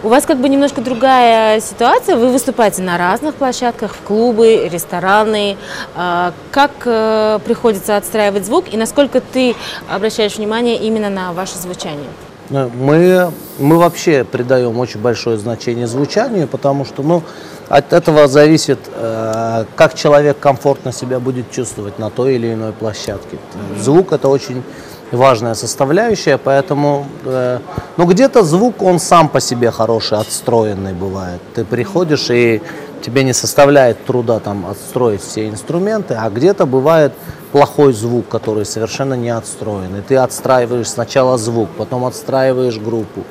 У 0.03 0.09
вас 0.09 0.25
как 0.25 0.37
бы 0.37 0.49
немножко 0.49 0.81
другая 0.81 1.59
ситуация. 1.59 2.15
Вы 2.15 2.29
выступаете 2.29 2.81
на 2.81 2.97
разных 2.97 3.35
площадках, 3.35 3.93
в 3.93 4.01
клубы, 4.01 4.69
рестораны. 4.71 5.57
А, 5.95 6.33
Как 6.51 6.71
э, 6.85 7.39
приходится 7.45 7.97
отстраивать 7.97 8.45
звук 8.45 8.65
и 8.71 8.77
насколько 8.77 9.21
ты 9.21 9.55
обращаешь 9.89 10.35
внимание 10.37 10.77
именно 10.77 11.09
на 11.09 11.33
ваше 11.33 11.57
звучание? 11.57 12.09
Ну, 12.49 12.69
Мы, 12.73 13.31
мы 13.59 13.77
вообще 13.77 14.23
придаем 14.23 14.79
очень 14.79 14.99
большое 14.99 15.37
значение 15.37 15.85
звучанию, 15.85 16.47
потому 16.47 16.83
что 16.83 17.03
ну, 17.03 17.21
от 17.67 17.93
этого 17.93 18.27
зависит, 18.27 18.79
э, 18.95 19.65
как 19.75 19.93
человек 19.93 20.39
комфортно 20.39 20.91
себя 20.91 21.19
будет 21.19 21.51
чувствовать 21.51 21.99
на 21.99 22.09
той 22.09 22.35
или 22.35 22.51
иной 22.53 22.71
площадке. 22.73 23.37
Звук 23.79 24.13
это 24.13 24.29
очень 24.29 24.63
важная 25.11 25.55
составляющая, 25.55 26.37
поэтому 26.37 27.05
э, 27.25 27.59
ну, 27.97 28.05
где-то 28.05 28.43
звук, 28.43 28.81
он 28.81 28.99
сам 28.99 29.29
по 29.29 29.39
себе 29.39 29.71
хороший, 29.71 30.17
отстроенный 30.17 30.93
бывает. 30.93 31.41
Ты 31.55 31.65
приходишь 31.65 32.29
и 32.29 32.61
тебе 33.01 33.23
не 33.23 33.33
составляет 33.33 34.05
труда 34.05 34.39
там 34.39 34.65
отстроить 34.65 35.21
все 35.21 35.47
инструменты, 35.47 36.15
а 36.15 36.29
где-то 36.29 36.65
бывает 36.65 37.13
плохой 37.51 37.93
звук, 37.93 38.27
который 38.27 38.65
совершенно 38.65 39.13
не 39.13 39.29
отстроен. 39.29 39.95
И 39.95 40.01
ты 40.01 40.15
отстраиваешь 40.17 40.89
сначала 40.89 41.37
звук, 41.37 41.69
потом 41.77 42.05
отстраиваешь 42.05 42.77
группу. 42.77 43.23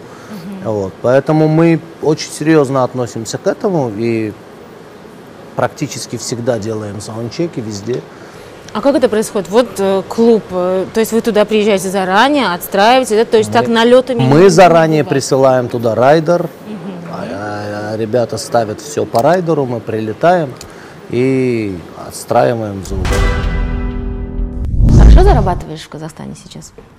Вот. 0.65 0.93
Поэтому 1.03 1.49
мы 1.49 1.81
очень 2.03 2.31
серьезно 2.31 2.85
относимся 2.85 3.39
к 3.39 3.47
этому 3.47 3.93
и 3.97 4.33
практически 5.57 6.17
всегда 6.17 6.59
делаем 6.59 7.01
саундчеки 7.01 7.61
везде. 7.61 8.03
А 8.73 8.81
как 8.81 8.95
это 8.97 9.09
происходит? 9.09 9.49
Вот 9.49 9.69
э, 9.79 10.03
клуб, 10.09 10.43
э, 10.51 10.87
то 10.93 11.01
есть 11.01 11.13
вы 11.13 11.21
туда 11.21 11.45
приезжаете 11.45 11.89
заранее, 11.89 12.53
отстраиваете, 12.53 13.17
да? 13.17 13.25
то 13.25 13.37
есть 13.39 13.51
так 13.51 13.67
налетами? 13.67 14.21
Мы 14.23 14.51
заранее 14.51 15.05
присылаем 15.05 15.69
туда 15.69 15.95
райдер, 15.95 16.49
а- 17.11 17.93
а 17.93 17.97
ребята 17.97 18.37
ставят 18.37 18.81
все 18.81 19.07
по 19.07 19.23
райдеру, 19.23 19.65
мы 19.65 19.81
прилетаем 19.81 20.53
и 21.11 21.79
отстраиваем 22.07 22.85
звук. 22.85 23.07
Хорошо 24.99 25.23
зарабатываешь 25.25 25.81
в 25.83 25.89
Казахстане 25.89 26.35
сейчас? 26.37 26.73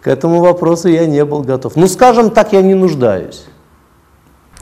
К 0.00 0.06
этому 0.06 0.40
вопросу 0.40 0.88
я 0.88 1.06
не 1.06 1.24
был 1.24 1.42
готов. 1.42 1.76
Ну, 1.76 1.86
скажем 1.88 2.30
так, 2.30 2.52
я 2.52 2.62
не 2.62 2.74
нуждаюсь. 2.74 3.44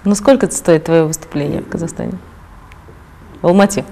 Ну 0.04 0.14
сколько 0.14 0.48
стоит 0.50 0.84
твое 0.84 1.04
выступление 1.04 1.62
в 1.62 1.68
Казахстане? 1.68 2.12
В 3.42 3.46
Алмате? 3.48 3.84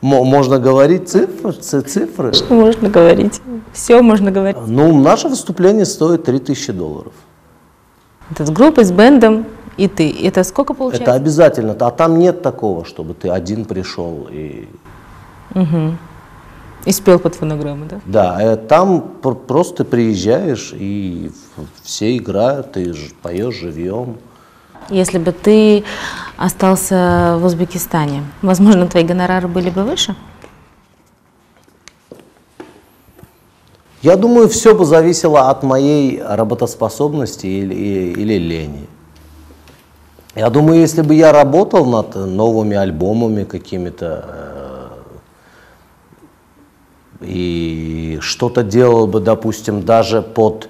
Мо- 0.00 0.24
Можно 0.24 0.58
говорить 0.58 1.08
цифры, 1.08 1.52
ци- 1.52 1.80
цифры. 1.82 2.32
Можно 2.50 2.88
говорить. 2.90 3.40
Все 3.72 4.02
можно 4.02 4.30
говорить. 4.30 4.56
Ну, 4.66 4.98
наше 5.00 5.28
выступление 5.28 5.86
стоит 5.86 6.24
3000 6.24 6.72
долларов. 6.72 7.12
Это 8.30 8.44
с 8.46 8.50
группой, 8.50 8.84
с 8.84 8.90
бендом 8.92 9.46
и 9.76 9.88
ты. 9.88 10.10
Это 10.26 10.44
сколько 10.44 10.72
Это 10.72 10.78
получается? 10.78 11.14
обязательно. 11.14 11.76
А 11.80 11.90
там 11.90 12.18
нет 12.18 12.42
такого, 12.42 12.84
чтобы 12.84 13.14
ты 13.14 13.28
один 13.30 13.64
пришел 13.64 14.28
и... 14.30 14.68
И 16.86 16.92
спел 16.92 17.18
под 17.18 17.34
фонограмму, 17.34 17.86
да? 17.86 18.00
Да, 18.04 18.38
э, 18.42 18.56
там 18.56 19.00
пр- 19.22 19.34
просто 19.34 19.84
приезжаешь 19.86 20.74
и 20.74 21.30
все 21.82 22.14
играют, 22.18 22.72
ты 22.72 22.94
поешь 23.22 23.54
живьем. 23.54 24.16
Если 24.90 25.16
бы 25.16 25.32
ты 25.32 25.84
остался 26.36 27.36
в 27.38 27.44
Узбекистане, 27.44 28.24
возможно, 28.42 28.86
твои 28.86 29.04
гонорары 29.04 29.48
были 29.48 29.70
бы 29.70 29.84
выше? 29.84 30.14
Я 34.02 34.16
думаю, 34.16 34.48
все 34.48 34.74
бы 34.74 34.84
зависело 34.84 35.48
от 35.48 35.62
моей 35.62 36.22
работоспособности 36.22 37.46
или, 37.46 37.74
или 38.12 38.34
лени. 38.34 38.86
Я 40.34 40.50
думаю, 40.50 40.80
если 40.80 41.00
бы 41.00 41.14
я 41.14 41.32
работал 41.32 41.86
над 41.86 42.14
новыми 42.14 42.76
альбомами 42.76 43.44
какими-то 43.44 44.24
э, 44.28 44.54
и 47.22 48.18
что-то 48.20 48.62
делал 48.62 49.06
бы, 49.06 49.20
допустим, 49.20 49.84
даже 49.84 50.22
под 50.22 50.68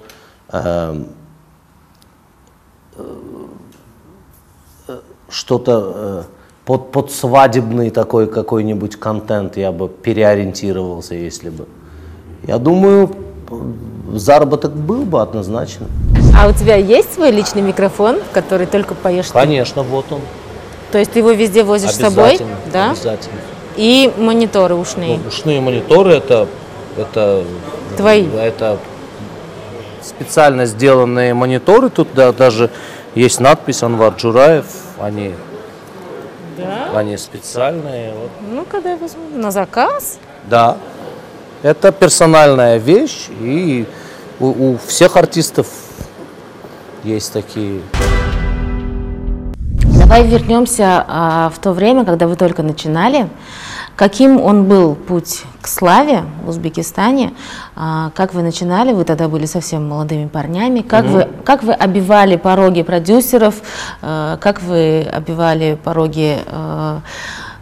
э, 0.53 1.03
что-то 5.35 5.93
э, 5.95 6.23
под, 6.65 6.91
под 6.91 7.11
свадебный 7.11 7.89
такой 7.89 8.27
какой-нибудь 8.27 8.95
контент 8.95 9.57
я 9.57 9.71
бы 9.71 9.89
переориентировался, 9.89 11.15
если 11.15 11.49
бы. 11.49 11.65
Я 12.47 12.57
думаю, 12.57 13.11
заработок 14.13 14.73
был 14.73 15.03
бы 15.03 15.21
однозначно. 15.21 15.87
А 16.39 16.47
у 16.47 16.53
тебя 16.53 16.75
есть 16.75 17.13
свой 17.13 17.31
личный 17.31 17.61
микрофон, 17.61 18.17
который 18.31 18.65
только 18.65 18.95
поешь 18.95 19.27
ты? 19.27 19.33
Конечно, 19.33 19.83
вот 19.83 20.05
он. 20.11 20.21
То 20.91 20.99
есть 20.99 21.11
ты 21.11 21.19
его 21.19 21.31
везде 21.31 21.63
возишь 21.63 21.91
с 21.91 21.97
собой? 21.97 22.39
Да? 22.71 22.91
Обязательно. 22.91 23.39
И 23.75 24.13
мониторы 24.17 24.75
ушные. 24.75 25.17
Ну, 25.17 25.27
ушные 25.27 25.59
мониторы 25.59 26.13
это, 26.13 26.47
это, 26.95 27.43
Твои? 27.97 28.25
это 28.25 28.77
специально 30.01 30.65
сделанные 30.65 31.33
мониторы. 31.33 31.89
Тут 31.89 32.07
да, 32.15 32.31
даже 32.31 32.69
есть 33.15 33.41
надпись 33.41 33.83
Анвар 33.83 34.13
Джураев. 34.15 34.65
Они, 34.99 35.35
они 36.93 37.17
специальные. 37.17 38.13
вот. 38.13 38.31
Ну, 38.49 38.65
когда 38.65 38.91
я 38.91 38.97
возьму 38.97 39.23
на 39.33 39.51
заказ. 39.51 40.19
Да. 40.45 40.77
Это 41.63 41.91
персональная 41.91 42.77
вещь, 42.77 43.27
и 43.41 43.85
у, 44.39 44.73
у 44.73 44.77
всех 44.77 45.17
артистов 45.17 45.67
есть 47.03 47.33
такие. 47.33 47.81
Давай 50.15 50.29
вернемся 50.29 51.03
а, 51.09 51.51
в 51.53 51.59
то 51.59 51.73
время, 51.73 52.05
когда 52.05 52.25
вы 52.25 52.37
только 52.37 52.63
начинали. 52.63 53.27
Каким 53.97 54.39
он 54.39 54.63
был 54.63 54.95
путь 54.95 55.43
к 55.61 55.67
славе 55.67 56.23
в 56.45 56.47
Узбекистане? 56.47 57.33
А, 57.75 58.11
как 58.15 58.33
вы 58.33 58.41
начинали? 58.41 58.93
Вы 58.93 59.03
тогда 59.03 59.27
были 59.27 59.45
совсем 59.45 59.85
молодыми 59.89 60.27
парнями. 60.27 60.79
Как, 60.79 61.03
вы, 61.03 61.27
как 61.43 61.63
вы 61.63 61.73
обивали 61.73 62.37
пороги 62.37 62.81
продюсеров? 62.81 63.55
А, 64.01 64.37
как 64.37 64.61
вы 64.61 65.01
обивали 65.01 65.77
пороги 65.83 66.37
а, 66.47 67.01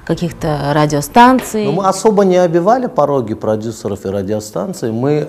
каких-то 0.05 0.73
радиостанций? 0.75 1.65
Но 1.65 1.71
мы 1.71 1.87
особо 1.87 2.23
не 2.23 2.37
обивали 2.37 2.85
пороги 2.85 3.33
продюсеров 3.33 4.05
и 4.05 4.09
радиостанций. 4.09 4.91
Мы 4.91 5.27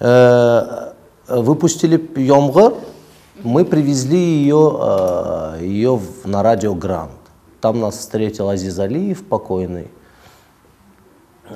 э, 0.00 0.92
выпустили 1.28 2.02
Йомгар, 2.16 2.72
мы 3.44 3.64
привезли 3.64 4.18
ее, 4.18 4.78
э, 4.80 5.58
ее 5.62 6.00
на 6.24 6.42
радио 6.42 6.74
Гранд. 6.74 7.12
Там 7.60 7.80
нас 7.80 7.98
встретил 7.98 8.48
Азиз 8.48 8.78
Алиев, 8.78 9.24
покойный. 9.26 9.90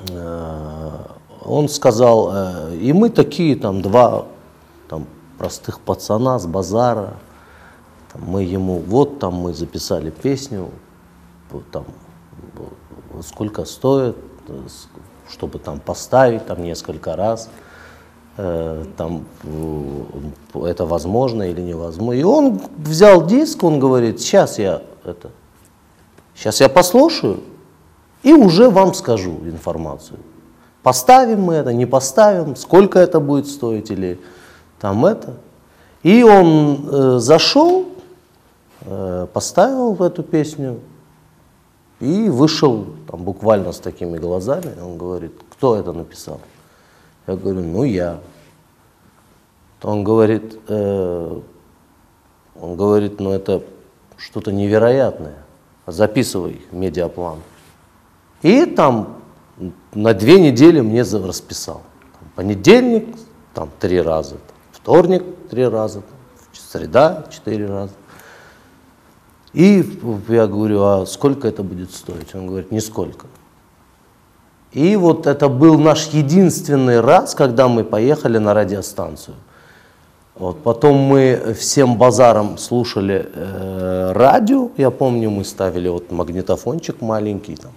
Э, 0.09 0.91
Он 1.45 1.69
сказал, 1.69 2.31
э, 2.33 2.77
и 2.77 2.93
мы 2.93 3.09
такие 3.09 3.55
там 3.55 3.81
два 3.81 4.25
там, 4.89 5.05
простых 5.37 5.79
пацана 5.79 6.39
с 6.39 6.45
базара. 6.45 7.15
Мы 8.15 8.43
ему, 8.43 8.79
вот 8.79 9.19
там 9.19 9.33
мы 9.33 9.53
записали 9.53 10.11
песню, 10.11 10.69
там 11.71 11.85
сколько 13.21 13.65
стоит, 13.65 14.17
э, 14.47 14.67
чтобы 15.29 15.59
там 15.59 15.79
поставить 15.79 16.45
там 16.45 16.63
несколько 16.63 17.15
раз, 17.15 17.49
там 18.35 19.25
э, 19.43 20.65
это 20.65 20.85
возможно 20.85 21.43
или 21.43 21.61
невозможно. 21.61 22.19
И 22.19 22.23
он 22.23 22.61
взял 22.77 23.25
диск, 23.25 23.63
он 23.63 23.79
говорит, 23.79 24.19
сейчас 24.19 24.57
я 24.59 24.81
это, 25.03 25.29
сейчас 26.35 26.59
я 26.61 26.69
послушаю 26.69 27.41
и 28.23 28.33
уже 28.33 28.69
вам 28.69 28.93
скажу 28.93 29.31
информацию. 29.43 30.19
Поставим 30.81 31.41
мы 31.41 31.53
это, 31.55 31.73
не 31.73 31.85
поставим, 31.85 32.55
сколько 32.55 32.99
это 32.99 33.19
будет 33.19 33.47
стоить 33.47 33.91
или 33.91 34.19
там 34.79 35.05
это. 35.05 35.35
И 36.01 36.23
он 36.23 36.89
э, 36.91 37.19
зашел, 37.19 37.85
э, 38.81 39.27
поставил 39.31 39.95
эту 40.03 40.23
песню, 40.23 40.79
и 42.03 42.27
вышел 42.27 42.85
там 43.09 43.23
буквально 43.23 43.71
с 43.71 43.79
такими 43.79 44.17
глазами. 44.17 44.73
Он 44.81 44.97
говорит, 44.97 45.31
кто 45.51 45.77
это 45.77 45.93
написал? 45.93 46.41
Я 47.27 47.35
говорю, 47.35 47.61
ну 47.61 47.83
я. 47.83 48.19
Он 49.81 50.03
говорит, 50.03 50.59
«Э, 50.67 51.41
он 52.55 52.75
говорит, 52.77 53.19
ну 53.19 53.31
это 53.31 53.63
что-то 54.17 54.51
невероятное. 54.51 55.37
Записывай 55.85 56.61
медиаплан. 56.71 57.39
И 58.41 58.65
там 58.65 59.17
на 59.93 60.13
две 60.13 60.39
недели 60.39 60.79
мне 60.79 61.03
расписал. 61.03 61.81
Там 62.19 62.29
понедельник, 62.35 63.15
там 63.53 63.69
три 63.79 64.01
раза, 64.01 64.37
вторник 64.71 65.23
три 65.49 65.67
раза, 65.67 66.03
среда 66.53 67.25
четыре 67.29 67.67
раза. 67.67 67.93
И 69.53 69.99
я 70.29 70.47
говорю, 70.47 70.81
а 70.81 71.05
сколько 71.05 71.47
это 71.47 71.61
будет 71.61 71.91
стоить? 71.91 72.33
Он 72.33 72.47
говорит, 72.47 72.71
нисколько. 72.71 73.27
И 74.73 74.95
вот 74.95 75.27
это 75.27 75.49
был 75.49 75.77
наш 75.79 76.07
единственный 76.09 76.99
раз, 76.99 77.35
когда 77.35 77.67
мы 77.67 77.83
поехали 77.83 78.39
на 78.39 78.53
радиостанцию. 78.53 79.35
Вот. 80.35 80.63
Потом 80.63 80.97
мы 80.97 81.55
всем 81.59 81.95
базаром 81.97 82.57
слушали 82.57 83.29
э, 83.33 84.11
радио, 84.15 84.69
я 84.77 84.89
помню, 84.89 85.29
мы 85.29 85.45
ставили 85.45 85.89
вот 85.89 86.11
магнитофончик 86.11 87.01
маленький 87.01 87.55
там. 87.55 87.71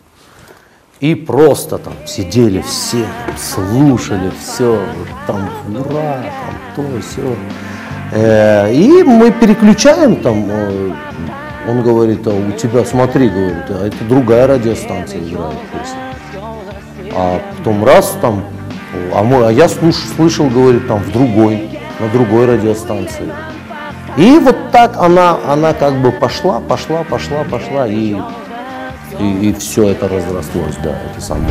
И 1.00 1.14
просто 1.14 1.76
там 1.76 1.92
сидели 2.06 2.62
все, 2.62 3.04
там, 3.26 3.36
слушали 3.36 4.32
все, 4.42 4.80
там 5.26 5.50
ура, 5.78 6.22
там 6.22 6.54
то, 6.74 7.00
все. 7.02 8.72
и 8.72 9.02
мы 9.02 9.30
переключаем 9.32 10.16
там, 10.22 10.46
э, 10.48 10.92
он 11.68 11.82
говорит, 11.82 12.26
а 12.26 12.30
у 12.30 12.52
тебя, 12.52 12.86
смотри, 12.86 13.28
говорит, 13.28 13.64
а 13.68 13.86
это 13.86 14.02
другая 14.08 14.46
радиостанция 14.46 15.20
играет 15.20 15.58
песня. 15.72 16.15
А 17.18 17.40
потом 17.56 17.82
раз 17.82 18.16
там, 18.20 18.44
а, 19.14 19.22
мой, 19.22 19.48
а 19.48 19.50
я 19.50 19.66
слуш- 19.68 20.14
слышал, 20.16 20.48
говорит, 20.48 20.86
там 20.86 20.98
в 20.98 21.10
другой, 21.10 21.80
на 21.98 22.08
другой 22.08 22.44
радиостанции. 22.44 23.32
И 24.18 24.38
вот 24.38 24.70
так 24.70 24.96
она, 24.98 25.38
она 25.48 25.72
как 25.72 25.94
бы 25.94 26.12
пошла, 26.12 26.60
пошла, 26.60 27.04
пошла, 27.04 27.44
пошла, 27.50 27.86
и, 27.86 28.16
и, 29.18 29.48
и 29.48 29.54
все 29.58 29.88
это 29.88 30.08
разрослось, 30.08 30.76
да, 30.84 30.90
это 31.10 31.20
само. 31.20 31.48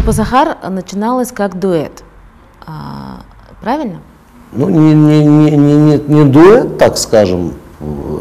Группа 0.00 0.12
«Сахар» 0.12 0.56
начиналась 0.66 1.30
как 1.30 1.58
дуэт. 1.58 2.02
А, 2.66 3.20
правильно? 3.60 3.98
Ну, 4.50 4.70
не, 4.70 4.94
не, 4.94 5.26
не, 5.26 5.50
не, 5.50 5.76
не, 5.76 5.98
не 5.98 6.24
дуэт, 6.24 6.78
так 6.78 6.96
скажем, 6.96 7.52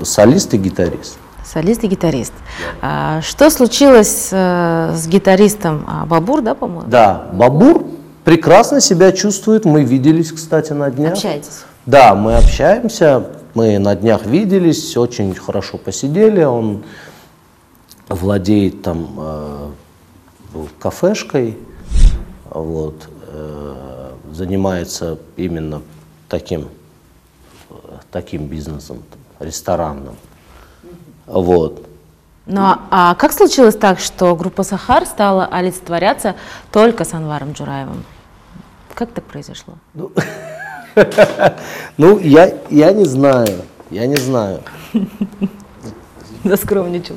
солист 0.04 0.54
и 0.54 0.58
гитарист. 0.58 1.18
Солист 1.46 1.82
и 1.86 1.88
гитарист. 1.88 2.34
А, 2.82 3.22
что 3.22 3.50
случилось 3.50 4.28
э, 4.30 4.92
с 4.94 5.08
гитаристом 5.08 5.86
А, 5.88 6.06
Бабур, 6.06 6.42
да, 6.42 6.54
по-моему? 6.54 6.90
Да, 6.90 7.30
Бабур 7.32 7.86
прекрасно 8.26 8.82
себя 8.82 9.14
чувствует. 9.14 9.64
Мы 9.64 9.86
виделись, 9.86 10.34
кстати, 10.34 10.74
на 10.74 10.92
днях. 10.92 11.14
Общаетесь? 11.14 11.64
Да, 11.86 12.14
мы 12.14 12.36
общаемся. 12.36 13.28
Мы 13.54 13.80
на 13.80 13.96
днях 13.96 14.26
виделись, 14.26 14.98
очень 14.98 15.34
хорошо 15.34 15.78
посидели. 15.78 16.44
Он 16.44 16.84
владеет 18.10 18.82
там 18.82 19.08
э, 19.18 19.70
кафешкой, 20.78 21.58
вот, 22.52 23.08
э, 23.28 24.12
занимается 24.32 25.18
именно 25.38 25.82
таким, 26.28 26.70
таким 28.12 28.48
бизнесом, 28.48 29.04
ресторанным. 29.40 30.16
Вот. 31.26 31.86
Ну 32.46 32.62
а, 32.62 32.80
а 32.90 33.16
как 33.16 33.32
случилось 33.32 33.76
так, 33.76 34.00
что 34.00 34.36
группа 34.36 34.64
«Сахар» 34.64 35.06
стала 35.06 35.46
олицетворяться 35.46 36.36
только 36.72 37.06
с 37.06 37.14
Анваром 37.14 37.52
Джураевым? 37.52 38.04
Как 38.96 39.12
так 39.12 39.24
произошло? 39.24 39.76
Ну, 41.98 42.20
я, 42.20 42.52
я 42.70 42.92
не 42.92 43.06
знаю, 43.06 43.62
я 43.90 44.06
не 44.08 44.18
знаю. 44.18 44.62
Заскромничал. 46.44 47.16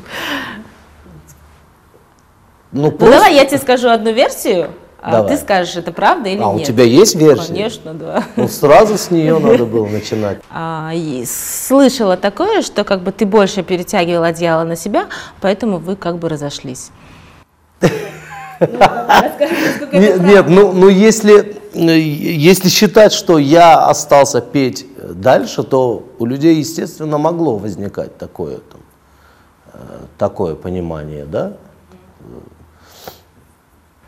Ну, 2.71 2.91
Ну 2.91 3.11
давай 3.11 3.35
я 3.35 3.45
тебе 3.45 3.59
скажу 3.59 3.89
одну 3.89 4.13
версию, 4.13 4.71
Давай. 5.11 5.29
ты 5.37 5.37
скажешь, 5.43 5.75
это 5.77 5.91
правда 5.91 6.29
или 6.29 6.41
А, 6.41 6.49
у 6.49 6.59
нет. 6.59 6.67
тебя 6.67 6.85
есть 6.85 7.17
версия? 7.17 7.49
Конечно, 7.49 7.93
да. 7.95 8.25
Ну, 8.37 8.47
сразу 8.47 8.97
с 8.97 9.11
нее 9.11 9.39
надо 9.39 9.65
было 9.67 9.87
начинать. 9.87 10.39
А, 10.51 10.93
и 10.95 11.25
слышала 11.27 12.17
такое, 12.17 12.63
что 12.63 12.85
как 12.85 13.03
бы 13.03 13.11
ты 13.11 13.27
больше 13.27 13.63
перетягивал 13.63 14.23
одеяло 14.23 14.63
на 14.65 14.77
себя, 14.77 15.07
поэтому 15.41 15.79
вы 15.79 15.97
как 15.97 16.19
бы 16.19 16.29
разошлись. 16.29 16.91
Не- 19.93 20.19
Нет, 20.25 20.49
ну, 20.49 20.73
ну 20.73 20.89
если, 20.89 21.57
э, 21.75 21.99
если 21.99 22.69
считать, 22.69 23.13
что 23.13 23.39
я 23.39 23.87
остался 23.87 24.41
петь 24.41 24.87
дальше, 24.97 25.63
то 25.65 26.05
у 26.19 26.27
людей, 26.27 26.57
естественно, 26.57 27.19
могло 27.19 27.57
возникать 27.57 28.17
такое, 28.19 28.59
там, 28.59 28.81
э, 29.75 29.79
такое 30.19 30.55
понимание, 30.55 31.25
да? 31.25 31.55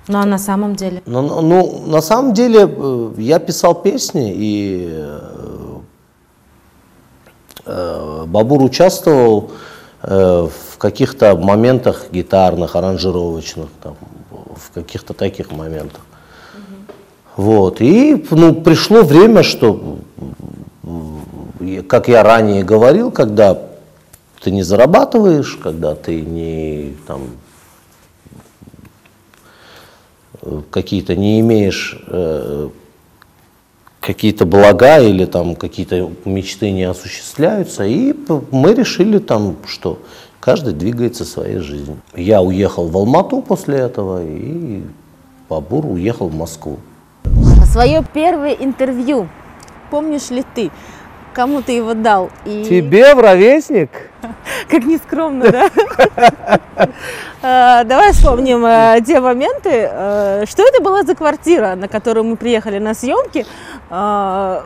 Ну 0.08 0.18
а 0.18 0.26
на 0.26 0.38
самом 0.38 0.76
деле? 0.76 1.02
Но, 1.06 1.22
но- 1.22 1.40
ну, 1.40 1.84
на 1.86 2.02
самом 2.02 2.34
деле, 2.34 2.68
э, 2.68 3.10
я 3.18 3.38
писал 3.38 3.74
песни, 3.74 4.32
и 4.36 4.88
э, 4.90 5.78
э, 7.66 8.24
Бабур 8.26 8.62
участвовал 8.62 9.50
в 10.02 10.76
каких-то 10.76 11.34
моментах 11.34 12.08
гитарных, 12.12 12.76
аранжировочных, 12.76 13.68
там, 13.82 13.96
в 14.30 14.70
каких-то 14.74 15.14
таких 15.14 15.50
моментах. 15.50 16.02
Вот. 17.36 17.80
И 17.80 18.22
ну, 18.30 18.54
пришло 18.54 19.02
время, 19.02 19.42
что, 19.42 19.96
как 21.88 22.08
я 22.08 22.22
ранее 22.22 22.64
говорил, 22.64 23.10
когда 23.10 23.58
ты 24.42 24.50
не 24.50 24.62
зарабатываешь, 24.62 25.58
когда 25.62 25.94
ты 25.94 26.20
не 26.20 26.94
там, 27.06 27.22
какие-то 30.70 31.16
не 31.16 31.40
имеешь 31.40 31.98
э, 32.06 32.68
какие-то 34.00 34.44
блага 34.44 34.98
или 34.98 35.24
там 35.24 35.56
какие-то 35.56 36.10
мечты 36.24 36.70
не 36.70 36.84
осуществляются, 36.84 37.84
и 37.84 38.14
мы 38.50 38.74
решили 38.74 39.18
там, 39.18 39.56
что 39.66 39.98
каждый 40.40 40.74
двигается 40.74 41.24
своей 41.24 41.58
жизнью. 41.58 41.96
Я 42.14 42.42
уехал 42.42 42.88
в 42.88 42.96
Алмату 42.96 43.40
после 43.40 43.78
этого, 43.78 44.22
и 44.24 44.82
Бабур 45.48 45.86
уехал 45.86 46.28
в 46.28 46.34
Москву. 46.34 46.78
Свое 47.64 48.04
первое 48.12 48.52
интервью, 48.52 49.28
помнишь 49.90 50.30
ли 50.30 50.44
ты? 50.54 50.70
Кому 51.32 51.62
ты 51.62 51.72
его 51.72 51.94
дал? 51.94 52.30
И... 52.44 52.64
Тебе 52.68 53.14
в 53.14 53.20
ровесник? 53.20 53.90
Как 54.68 54.84
нескромно, 54.84 55.50
да? 55.50 55.70
А, 57.46 57.84
Давай 57.84 58.12
вспомним 58.12 58.64
э, 58.64 59.00
те 59.06 59.20
моменты. 59.20 59.68
Э, 59.70 60.44
Что 60.48 60.62
это 60.62 60.82
была 60.82 61.02
за 61.02 61.14
квартира, 61.14 61.74
на 61.74 61.88
которую 61.88 62.24
мы 62.24 62.36
приехали 62.36 62.78
на 62.78 62.94
съемки? 62.94 63.44
А, 63.90 64.64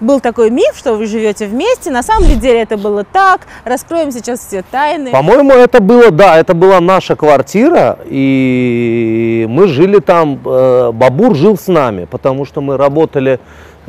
Был 0.00 0.18
такой 0.18 0.50
миф, 0.50 0.76
что 0.76 0.94
вы 0.94 1.06
живете 1.06 1.46
вместе. 1.46 1.92
На 1.92 2.02
самом 2.02 2.24
деле 2.40 2.62
это 2.62 2.76
было 2.76 3.04
так? 3.04 3.42
Раскроем 3.64 4.10
сейчас 4.10 4.40
все 4.40 4.62
тайны. 4.68 5.12
По-моему, 5.12 5.52
это 5.52 5.80
было, 5.80 6.10
да, 6.10 6.36
это 6.36 6.52
была 6.54 6.80
наша 6.80 7.14
квартира, 7.14 7.98
и 8.06 9.46
мы 9.48 9.68
жили 9.68 10.00
там, 10.00 10.40
э, 10.44 10.90
Бабур 10.92 11.36
жил 11.36 11.56
с 11.56 11.68
нами, 11.68 12.06
потому 12.06 12.44
что 12.44 12.60
мы 12.60 12.76
работали 12.76 13.38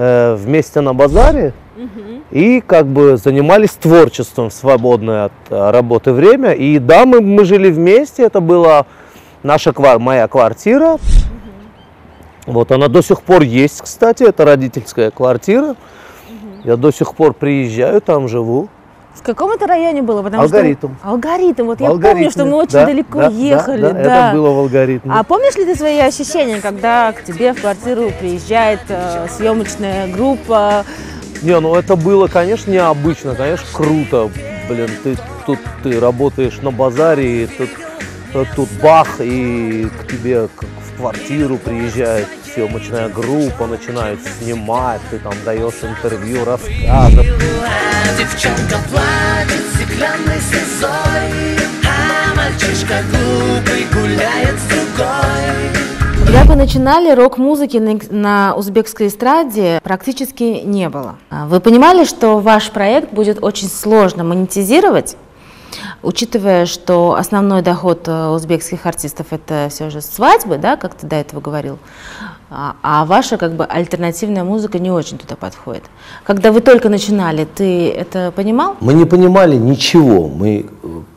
э, 0.01 0.35
вместе 0.35 0.81
на 0.81 0.93
базаре 0.93 1.53
и 2.31 2.61
как 2.65 2.85
бы 2.87 3.17
занимались 3.17 3.71
творчеством 3.71 4.49
в 4.49 4.53
свободное 4.53 5.25
от 5.25 5.31
э, 5.49 5.71
работы 5.71 6.11
время. 6.13 6.51
И 6.53 6.79
да, 6.79 7.05
мы, 7.05 7.21
мы 7.21 7.45
жили 7.45 7.69
вместе, 7.71 8.23
это 8.23 8.39
была 8.39 8.85
наша 9.43 9.71
квар- 9.71 9.99
моя 9.99 10.27
квартира. 10.27 10.97
Вот 12.47 12.71
она 12.71 12.87
до 12.87 13.01
сих 13.01 13.21
пор 13.21 13.43
есть, 13.43 13.81
кстати, 13.81 14.23
это 14.23 14.45
родительская 14.45 15.11
квартира. 15.11 15.75
Я 16.63 16.75
до 16.77 16.91
сих 16.91 17.15
пор 17.15 17.33
приезжаю, 17.33 18.01
там 18.01 18.27
живу. 18.27 18.69
В 19.15 19.23
каком 19.23 19.51
это 19.51 19.67
районе 19.67 20.01
было? 20.01 20.23
Потому 20.23 20.43
Алгоритм. 20.43 20.95
Что... 20.97 21.09
Алгоритм. 21.09 21.65
Вот 21.65 21.81
я 21.81 21.87
Алгоритмы. 21.87 22.11
помню, 22.13 22.31
что 22.31 22.45
мы 22.45 22.57
очень 22.57 22.71
Да, 22.73 22.85
далеко 22.85 23.19
да, 23.19 23.27
ехали. 23.27 23.81
да, 23.81 23.91
да, 23.91 23.99
это 24.29 24.35
было 24.37 24.49
в 24.51 24.59
алгоритме. 24.59 25.13
А 25.13 25.23
помнишь 25.23 25.55
ли 25.55 25.65
ты 25.65 25.75
свои 25.75 25.99
ощущения, 25.99 26.59
когда 26.61 27.11
к 27.11 27.23
тебе 27.23 27.53
в 27.53 27.61
квартиру 27.61 28.11
приезжает 28.19 28.79
э, 28.89 29.27
съемочная 29.29 30.07
группа? 30.07 30.85
Не, 31.41 31.59
ну 31.59 31.75
это 31.75 31.95
было, 31.95 32.27
конечно, 32.27 32.71
необычно, 32.71 33.35
конечно, 33.35 33.65
круто. 33.73 34.29
Блин, 34.69 34.89
ты 35.03 35.17
тут 35.45 35.59
ты 35.83 35.99
работаешь 35.99 36.59
на 36.61 36.71
базаре, 36.71 37.43
и 37.43 37.47
тут, 37.47 37.69
тут 38.55 38.69
бах, 38.81 39.19
и 39.19 39.87
к 40.01 40.07
тебе 40.11 40.47
в 40.47 40.97
квартиру 40.97 41.57
приезжает 41.57 42.27
съемочная 42.53 43.09
группа, 43.09 43.67
начинают 43.67 44.19
снимать, 44.39 45.01
ты 45.09 45.19
там 45.19 45.33
даешь 45.45 45.83
интервью, 45.83 46.43
рассказы. 46.45 47.23
Девчонка 48.17 48.77
платит 48.89 49.63
стеклянной 49.75 50.39
слезой 50.41 51.57
А 51.85 52.35
мальчишка 52.35 53.01
глупый 53.09 53.85
гуляет 53.93 54.59
с 54.59 54.65
другой 54.67 56.25
Когда 56.25 56.43
вы 56.43 56.55
начинали, 56.55 57.11
рок-музыки 57.11 57.77
на, 57.77 57.99
на 58.09 58.55
узбекской 58.55 59.07
эстраде 59.07 59.79
практически 59.83 60.61
не 60.63 60.89
было. 60.89 61.15
А 61.29 61.45
Вы 61.45 61.59
понимали, 61.61 62.03
что 62.03 62.39
ваш 62.39 62.71
проект 62.71 63.13
будет 63.13 63.43
очень 63.43 63.69
сложно 63.69 64.23
монетизировать, 64.23 65.15
учитывая, 66.03 66.65
что 66.65 67.15
основной 67.15 67.61
доход 67.61 68.07
э, 68.07 68.27
узбекских 68.27 68.85
артистов 68.85 69.27
это 69.31 69.67
все 69.69 69.89
же 69.89 70.01
свадьбы, 70.01 70.57
да, 70.57 70.75
как 70.75 70.95
ты 70.95 71.07
до 71.07 71.15
этого 71.15 71.39
говорил, 71.39 71.79
а 72.53 73.05
ваша 73.05 73.37
как 73.37 73.53
бы 73.53 73.63
альтернативная 73.63 74.43
музыка 74.43 74.77
не 74.77 74.91
очень 74.91 75.17
туда 75.17 75.37
подходит. 75.37 75.83
Когда 76.25 76.51
вы 76.51 76.59
только 76.59 76.89
начинали, 76.89 77.45
ты 77.45 77.89
это 77.89 78.33
понимал? 78.35 78.75
Мы 78.81 78.93
не 78.93 79.05
понимали 79.05 79.55
ничего. 79.55 80.27
Мы, 80.27 80.65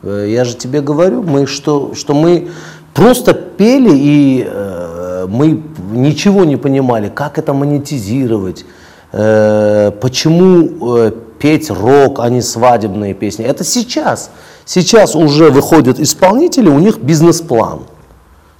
э, 0.04 0.26
я 0.30 0.44
же 0.44 0.54
тебе 0.54 0.80
говорю, 0.80 1.24
мы 1.24 1.46
что, 1.46 1.92
что 1.96 2.14
мы 2.14 2.50
просто 2.92 3.34
пели 3.34 3.90
и 3.92 4.48
э, 4.48 5.26
мы 5.28 5.60
ничего 5.90 6.44
не 6.44 6.56
понимали, 6.56 7.08
как 7.08 7.36
это 7.36 7.52
монетизировать, 7.52 8.64
э, 9.10 9.90
почему 10.00 10.98
э, 10.98 11.12
петь 11.40 11.68
рок, 11.68 12.20
а 12.20 12.30
не 12.30 12.42
свадебные 12.42 13.12
песни. 13.12 13.44
Это 13.44 13.64
сейчас. 13.64 14.30
Сейчас 14.64 15.16
уже 15.16 15.50
выходят 15.50 15.98
исполнители, 15.98 16.68
у 16.68 16.78
них 16.78 16.98
бизнес-план. 16.98 17.80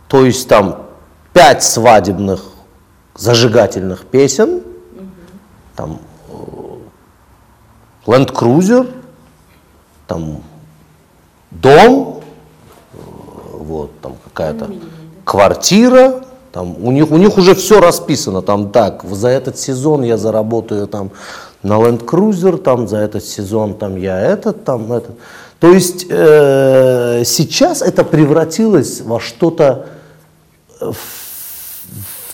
То 0.08 0.26
есть 0.26 0.48
там 0.48 0.82
пять 1.32 1.62
свадебных 1.62 2.53
зажигательных 3.14 4.04
песен, 4.06 4.62
там 5.76 6.00
Land 8.06 8.32
Cruiser, 8.32 8.90
там 10.06 10.42
дом, 11.50 12.20
э, 12.92 12.96
вот, 13.52 13.90
там 14.00 14.16
какая-то 14.24 14.70
квартира, 15.24 16.24
там 16.52 16.76
у 16.84 16.92
них, 16.92 17.10
у 17.10 17.16
них 17.16 17.38
уже 17.38 17.54
все 17.54 17.80
расписано, 17.80 18.42
там 18.42 18.70
так, 18.70 19.04
за 19.04 19.28
этот 19.28 19.58
сезон 19.58 20.02
я 20.02 20.16
заработаю 20.16 20.86
там 20.86 21.10
на 21.62 21.74
Land 21.74 22.04
Cruiser, 22.04 22.58
там 22.58 22.86
за 22.88 22.98
этот 22.98 23.24
сезон 23.24 23.74
там 23.74 23.96
я 23.96 24.20
этот, 24.20 24.64
там 24.64 24.92
этот. 24.92 25.16
То 25.60 25.72
есть 25.72 26.06
э, 26.10 27.22
сейчас 27.24 27.80
это 27.80 28.04
превратилось 28.04 29.00
во 29.00 29.18
что-то, 29.18 29.86
э, 30.80 30.92
в, 30.92 31.23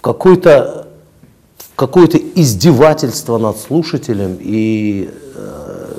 в 0.01 1.77
какое-то 1.77 2.19
издевательство 2.19 3.39
над 3.39 3.59
слушателем 3.59 4.39
и 4.41 5.11
э, 5.35 5.95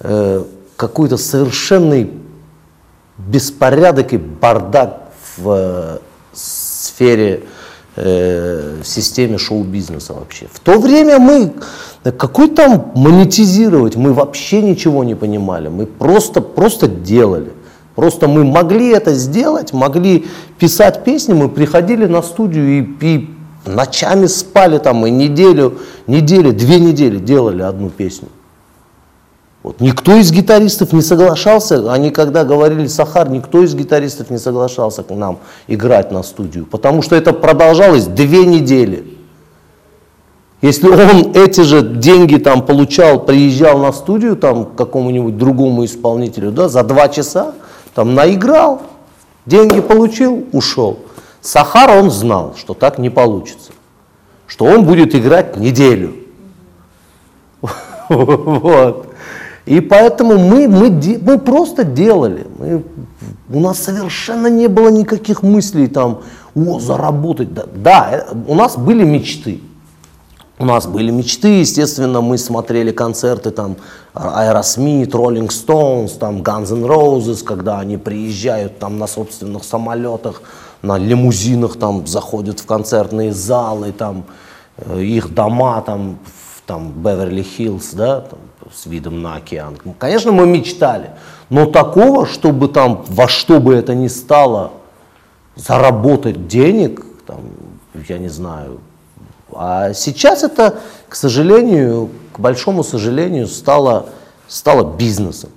э, 0.00 0.44
какой-то 0.76 1.16
совершенный 1.16 2.10
беспорядок 3.18 4.12
и 4.12 4.16
бардак 4.16 5.12
в 5.36 5.50
э, 5.50 5.98
сфере, 6.32 7.44
э, 7.96 8.80
в 8.82 8.86
системе 8.86 9.38
шоу-бизнеса 9.38 10.14
вообще. 10.14 10.46
В 10.52 10.60
то 10.60 10.78
время 10.78 11.18
мы, 11.18 11.52
какой 12.02 12.48
там 12.48 12.92
монетизировать, 12.94 13.96
мы 13.96 14.12
вообще 14.12 14.62
ничего 14.62 15.04
не 15.04 15.14
понимали, 15.14 15.68
мы 15.68 15.86
просто, 15.86 16.40
просто 16.40 16.88
делали. 16.88 17.52
Просто 17.94 18.26
мы 18.26 18.44
могли 18.44 18.88
это 18.90 19.14
сделать, 19.14 19.72
могли 19.72 20.26
писать 20.58 21.04
песни, 21.04 21.34
мы 21.34 21.48
приходили 21.48 22.06
на 22.06 22.22
студию 22.22 22.78
и, 22.78 23.06
и 23.06 23.30
ночами 23.66 24.26
спали 24.26 24.78
там, 24.78 24.96
мы 24.96 25.10
неделю, 25.10 25.78
неделю, 26.06 26.52
две 26.52 26.80
недели 26.80 27.18
делали 27.18 27.62
одну 27.62 27.90
песню. 27.90 28.28
Вот. 29.62 29.80
Никто 29.80 30.16
из 30.16 30.32
гитаристов 30.32 30.92
не 30.92 31.02
соглашался, 31.02 31.92
они 31.92 32.10
когда 32.10 32.44
говорили 32.44 32.86
Сахар, 32.88 33.28
никто 33.28 33.62
из 33.62 33.74
гитаристов 33.74 34.30
не 34.30 34.38
соглашался 34.38 35.02
к 35.04 35.10
нам 35.10 35.38
играть 35.68 36.10
на 36.10 36.22
студию, 36.22 36.66
потому 36.66 37.02
что 37.02 37.14
это 37.14 37.32
продолжалось 37.32 38.06
две 38.06 38.44
недели. 38.44 39.18
Если 40.62 40.88
он 40.88 41.32
эти 41.34 41.60
же 41.60 41.82
деньги 41.82 42.36
там 42.36 42.64
получал, 42.64 43.20
приезжал 43.20 43.78
на 43.78 43.92
студию 43.92 44.36
там 44.36 44.64
к 44.64 44.74
какому-нибудь 44.76 45.36
другому 45.36 45.84
исполнителю, 45.84 46.52
да, 46.52 46.68
за 46.68 46.82
два 46.84 47.08
часа, 47.08 47.54
там 47.94 48.14
наиграл, 48.14 48.82
деньги 49.46 49.80
получил, 49.80 50.46
ушел. 50.52 51.00
Сахар 51.40 51.90
он 51.90 52.10
знал, 52.10 52.54
что 52.56 52.74
так 52.74 52.98
не 52.98 53.10
получится, 53.10 53.72
что 54.46 54.64
он 54.64 54.84
будет 54.84 55.14
играть 55.14 55.56
неделю. 55.56 56.14
Вот. 58.08 59.06
И 59.64 59.80
поэтому 59.80 60.38
мы, 60.38 60.66
мы, 60.68 60.90
мы 61.22 61.38
просто 61.38 61.84
делали. 61.84 62.46
Мы, 62.58 62.82
у 63.48 63.60
нас 63.60 63.78
совершенно 63.78 64.48
не 64.48 64.66
было 64.66 64.88
никаких 64.88 65.42
мыслей 65.42 65.86
там, 65.86 66.22
о, 66.54 66.80
заработать. 66.80 67.54
Да, 67.54 67.64
да, 67.74 68.08
э, 68.10 68.34
у 68.48 68.54
нас 68.54 68.76
были 68.76 69.04
мечты. 69.04 69.60
У 70.62 70.64
нас 70.64 70.86
были 70.86 71.10
мечты, 71.10 71.58
естественно, 71.58 72.20
мы 72.20 72.38
смотрели 72.38 72.92
концерты 72.92 73.50
там 73.50 73.74
Aerosmith, 74.14 75.10
Rolling 75.10 75.48
Stones, 75.48 76.16
там 76.16 76.40
Guns 76.40 76.72
N' 76.72 76.84
Roses, 76.84 77.42
когда 77.42 77.80
они 77.80 77.96
приезжают 77.96 78.78
там 78.78 78.96
на 78.96 79.08
собственных 79.08 79.64
самолетах, 79.64 80.40
на 80.80 80.98
лимузинах 80.98 81.80
там 81.80 82.06
заходят 82.06 82.60
в 82.60 82.66
концертные 82.66 83.32
залы, 83.32 83.90
там 83.90 84.22
э, 84.76 85.02
их 85.02 85.34
дома 85.34 85.82
там, 85.84 86.20
там 86.64 86.92
Беверли-Хиллз, 86.92 87.96
да, 87.96 88.20
там, 88.20 88.38
с 88.72 88.86
видом 88.86 89.20
на 89.20 89.34
океан. 89.34 89.76
Конечно, 89.98 90.30
мы 90.30 90.46
мечтали, 90.46 91.10
но 91.50 91.66
такого, 91.66 92.24
чтобы 92.24 92.68
там 92.68 93.04
во 93.08 93.26
что 93.26 93.58
бы 93.58 93.74
это 93.74 93.96
ни 93.96 94.06
стало 94.06 94.70
заработать 95.56 96.46
денег, 96.46 97.04
там, 97.26 97.40
я 98.08 98.18
не 98.18 98.28
знаю. 98.28 98.78
А 99.54 99.92
сейчас 99.92 100.42
это, 100.42 100.80
к 101.08 101.14
сожалению, 101.14 102.10
к 102.32 102.38
большому 102.38 102.82
сожалению, 102.84 103.46
стало, 103.46 104.06
стало 104.48 104.96
бизнесом. 104.96 105.50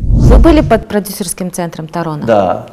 Вы 0.00 0.38
были 0.38 0.60
под 0.60 0.88
продюсерским 0.88 1.50
центром 1.52 1.88
Тарона? 1.88 2.26
Да. 2.26 2.66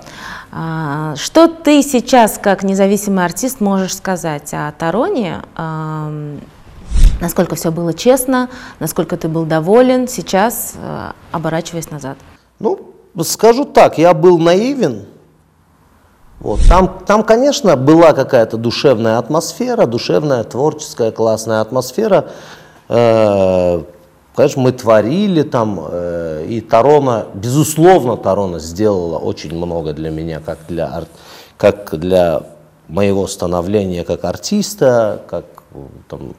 А, 0.52 1.16
что 1.16 1.48
ты 1.48 1.82
сейчас, 1.82 2.40
как 2.42 2.64
независимый 2.64 3.26
артист, 3.26 3.60
можешь 3.62 3.96
сказать 3.96 4.54
о 4.54 4.72
Тароне? 4.72 5.42
Насколько 7.22 7.56
все 7.56 7.72
было 7.72 7.94
честно, 7.94 8.50
насколько 8.80 9.18
ты 9.18 9.28
был 9.28 9.46
доволен 9.46 10.08
сейчас, 10.08 10.74
э, 10.76 11.12
оборачиваясь 11.32 11.90
назад? 11.90 12.18
Ну, 12.60 12.94
скажу 13.24 13.66
так, 13.66 13.98
я 13.98 14.14
был 14.14 14.38
наивен. 14.38 15.06
Вот. 16.40 16.60
Там, 16.68 17.00
там, 17.06 17.24
конечно, 17.24 17.76
была 17.76 18.14
какая-то 18.14 18.58
душевная 18.58 19.18
атмосфера, 19.18 19.86
душевная, 19.86 20.44
творческая, 20.44 21.12
классная 21.12 21.62
атмосфера. 21.62 22.30
Э, 22.90 23.84
конечно, 24.36 24.62
мы 24.62 24.72
творили 24.72 25.44
там, 25.44 25.80
э, 25.90 26.46
и 26.48 26.62
Тарона, 26.62 27.26
безусловно, 27.34 28.18
Тарона 28.18 28.60
сделала 28.60 29.18
очень 29.18 29.56
много 29.56 29.94
для 29.94 30.10
меня, 30.10 30.40
как 30.40 30.60
для, 30.68 31.06
как 31.58 31.98
для 31.98 32.44
моего 32.88 33.28
становления 33.28 34.04
как 34.04 34.26
артиста, 34.26 35.22
как 35.28 35.46
там, 36.08 36.36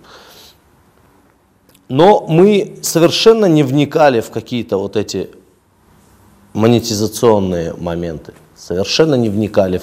но 1.89 2.27
мы 2.29 2.79
совершенно 2.83 3.47
не 3.47 3.63
вникали 3.63 4.21
в 4.21 4.31
какие-то 4.31 4.79
вот 4.79 4.97
эти 4.97 5.31
монетизационные 6.53 7.75
моменты, 7.75 8.35
совершенно 8.57 9.15
не 9.15 9.29
вникали 9.29 9.81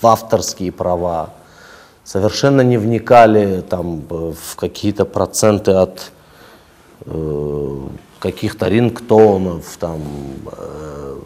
в 0.00 0.06
авторские 0.06 0.72
права, 0.72 1.30
совершенно 2.04 2.62
не 2.62 2.78
вникали 2.78 3.60
там, 3.60 4.02
в 4.08 4.56
какие-то 4.56 5.04
проценты 5.04 5.72
от 5.72 6.12
э, 7.06 7.78
каких-то 8.18 8.68
рингтонов. 8.68 9.76
Там, 9.78 10.00
э, 10.52 11.16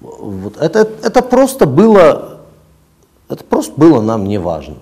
вот. 0.00 0.56
это, 0.56 0.88
это 1.02 1.22
просто 1.22 1.66
было, 1.66 2.40
это 3.28 3.44
просто 3.44 3.72
было 3.76 4.00
нам 4.00 4.24
не 4.24 4.38
важно. 4.38 4.76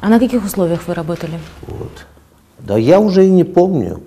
А 0.00 0.08
на 0.08 0.18
каких 0.18 0.44
условиях 0.44 0.88
вы 0.88 0.94
работали? 0.94 1.38
Вот. 1.66 2.06
Да 2.58 2.76
я 2.76 3.00
уже 3.00 3.26
и 3.26 3.30
не 3.30 3.44
помню. 3.44 4.00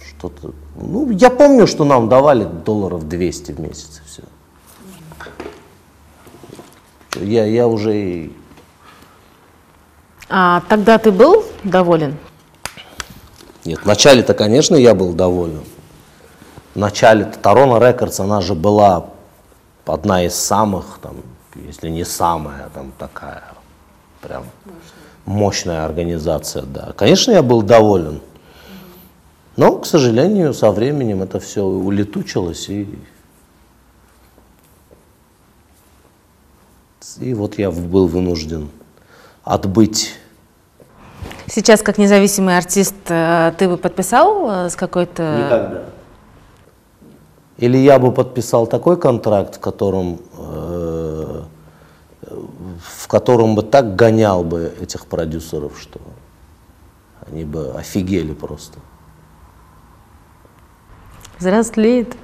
Что-то. 0.00 0.52
Ну, 0.76 1.10
я 1.10 1.30
помню, 1.30 1.66
что 1.66 1.84
нам 1.84 2.08
давали 2.08 2.44
долларов 2.44 3.08
200 3.08 3.52
в 3.52 3.60
месяц, 3.60 4.02
все. 4.06 4.22
Я, 7.20 7.44
я 7.44 7.66
уже. 7.66 8.30
А 10.28 10.62
тогда 10.68 10.98
ты 10.98 11.10
был 11.10 11.44
доволен? 11.64 12.16
Нет, 13.64 13.80
вначале-то, 13.84 14.34
конечно, 14.34 14.76
я 14.76 14.94
был 14.94 15.12
доволен. 15.12 15.62
В 16.74 16.78
начале 16.78 17.24
Тарона 17.24 17.84
Рекордс, 17.84 18.20
она 18.20 18.40
же 18.40 18.54
была 18.54 19.06
одна 19.84 20.24
из 20.24 20.34
самых, 20.34 20.98
там, 21.02 21.16
если 21.54 21.88
не 21.88 22.04
самая, 22.04 22.68
там 22.74 22.92
такая, 22.98 23.42
прям 24.20 24.44
мощная 25.24 25.84
организация, 25.84 26.62
да. 26.62 26.92
Конечно, 26.96 27.32
я 27.32 27.42
был 27.42 27.62
доволен. 27.62 28.20
Но, 29.56 29.78
к 29.78 29.86
сожалению, 29.86 30.54
со 30.54 30.70
временем 30.70 31.22
это 31.22 31.40
все 31.40 31.64
улетучилось, 31.64 32.68
и, 32.68 32.88
и 37.20 37.34
вот 37.34 37.58
я 37.58 37.70
был 37.70 38.06
вынужден 38.06 38.68
отбыть. 39.44 40.14
Сейчас, 41.46 41.82
как 41.82 41.98
независимый 41.98 42.58
артист, 42.58 42.94
э, 43.08 43.52
ты 43.56 43.68
бы 43.68 43.78
подписал 43.78 44.50
э, 44.50 44.70
с 44.70 44.76
какой-то... 44.76 45.44
Никогда. 45.46 45.82
Или 47.56 47.78
я 47.78 47.98
бы 47.98 48.12
подписал 48.12 48.66
такой 48.66 49.00
контракт, 49.00 49.56
в 49.56 49.60
котором 49.60 50.20
э, 50.38 51.42
в 52.78 53.08
котором 53.08 53.54
бы 53.54 53.62
так 53.62 53.96
гонял 53.96 54.44
бы 54.44 54.72
этих 54.80 55.06
продюсеров, 55.06 55.80
что 55.80 56.00
они 57.26 57.44
бы 57.44 57.72
офигели 57.72 58.32
просто. 58.32 58.78
Взрослеет. 61.38 62.16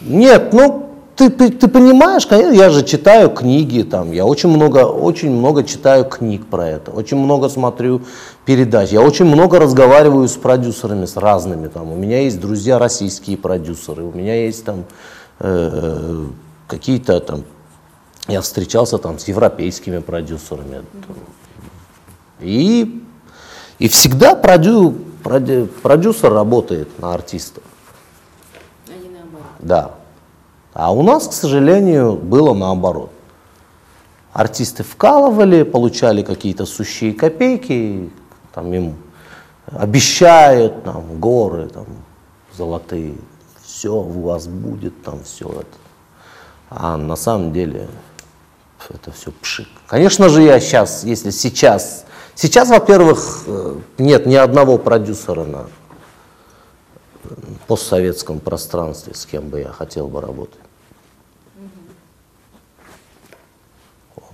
Нет, 0.00 0.52
ну 0.52 0.85
ты, 1.16 1.30
ты, 1.30 1.50
ты 1.50 1.68
понимаешь, 1.68 2.26
конечно, 2.26 2.52
я 2.52 2.70
же 2.70 2.84
читаю 2.84 3.30
книги, 3.30 3.82
там, 3.82 4.12
я 4.12 4.24
очень 4.24 4.48
много, 4.48 4.78
очень 4.86 5.30
много 5.30 5.64
читаю 5.64 6.04
книг 6.04 6.46
про 6.46 6.68
это, 6.68 6.90
очень 6.90 7.16
много 7.16 7.48
смотрю 7.48 8.02
передач, 8.44 8.90
я 8.90 9.00
очень 9.00 9.24
много 9.24 9.58
разговариваю 9.58 10.28
с 10.28 10.34
продюсерами, 10.34 11.06
с 11.06 11.16
разными, 11.16 11.68
там, 11.68 11.90
у 11.90 11.96
меня 11.96 12.20
есть 12.20 12.40
друзья 12.40 12.78
российские 12.78 13.36
продюсеры, 13.36 14.04
у 14.04 14.12
меня 14.12 14.44
есть 14.44 14.64
там 14.64 14.84
э, 15.40 16.26
какие-то 16.68 17.20
там 17.20 17.44
я 18.28 18.40
встречался 18.40 18.98
там 18.98 19.18
с 19.18 19.28
европейскими 19.28 19.98
продюсерами. 19.98 20.84
И, 22.40 23.02
и 23.78 23.88
всегда 23.88 24.34
продю, 24.34 24.96
продю, 25.22 25.68
продюсер 25.82 26.32
работает 26.32 26.98
на 26.98 27.14
артиста. 27.14 27.60
Да. 29.60 29.95
А 30.78 30.92
у 30.92 31.02
нас, 31.02 31.26
к 31.26 31.32
сожалению, 31.32 32.16
было 32.16 32.52
наоборот. 32.52 33.10
Артисты 34.34 34.82
вкалывали, 34.82 35.62
получали 35.62 36.20
какие-то 36.20 36.66
сущие 36.66 37.14
копейки, 37.14 38.10
там 38.52 38.74
им 38.74 38.94
обещают 39.72 40.84
там, 40.84 41.18
горы 41.18 41.70
там, 41.70 41.86
золотые, 42.54 43.14
все 43.64 43.94
у 43.94 44.20
вас 44.20 44.48
будет, 44.48 45.02
там 45.02 45.24
все 45.24 45.48
это. 45.48 45.78
А 46.68 46.98
на 46.98 47.16
самом 47.16 47.54
деле 47.54 47.88
это 48.90 49.10
все 49.12 49.32
пшик. 49.32 49.68
Конечно 49.86 50.28
же, 50.28 50.42
я 50.42 50.60
сейчас, 50.60 51.04
если 51.04 51.30
сейчас, 51.30 52.04
сейчас, 52.34 52.68
во-первых, 52.68 53.44
э, 53.46 53.78
нет 53.96 54.26
ни 54.26 54.34
одного 54.34 54.76
продюсера 54.76 55.44
на 55.44 55.68
постсоветском 57.66 58.40
пространстве, 58.40 59.14
с 59.14 59.26
кем 59.26 59.48
бы 59.48 59.60
я 59.60 59.70
хотел 59.70 60.08
бы 60.08 60.20
работать. 60.20 60.60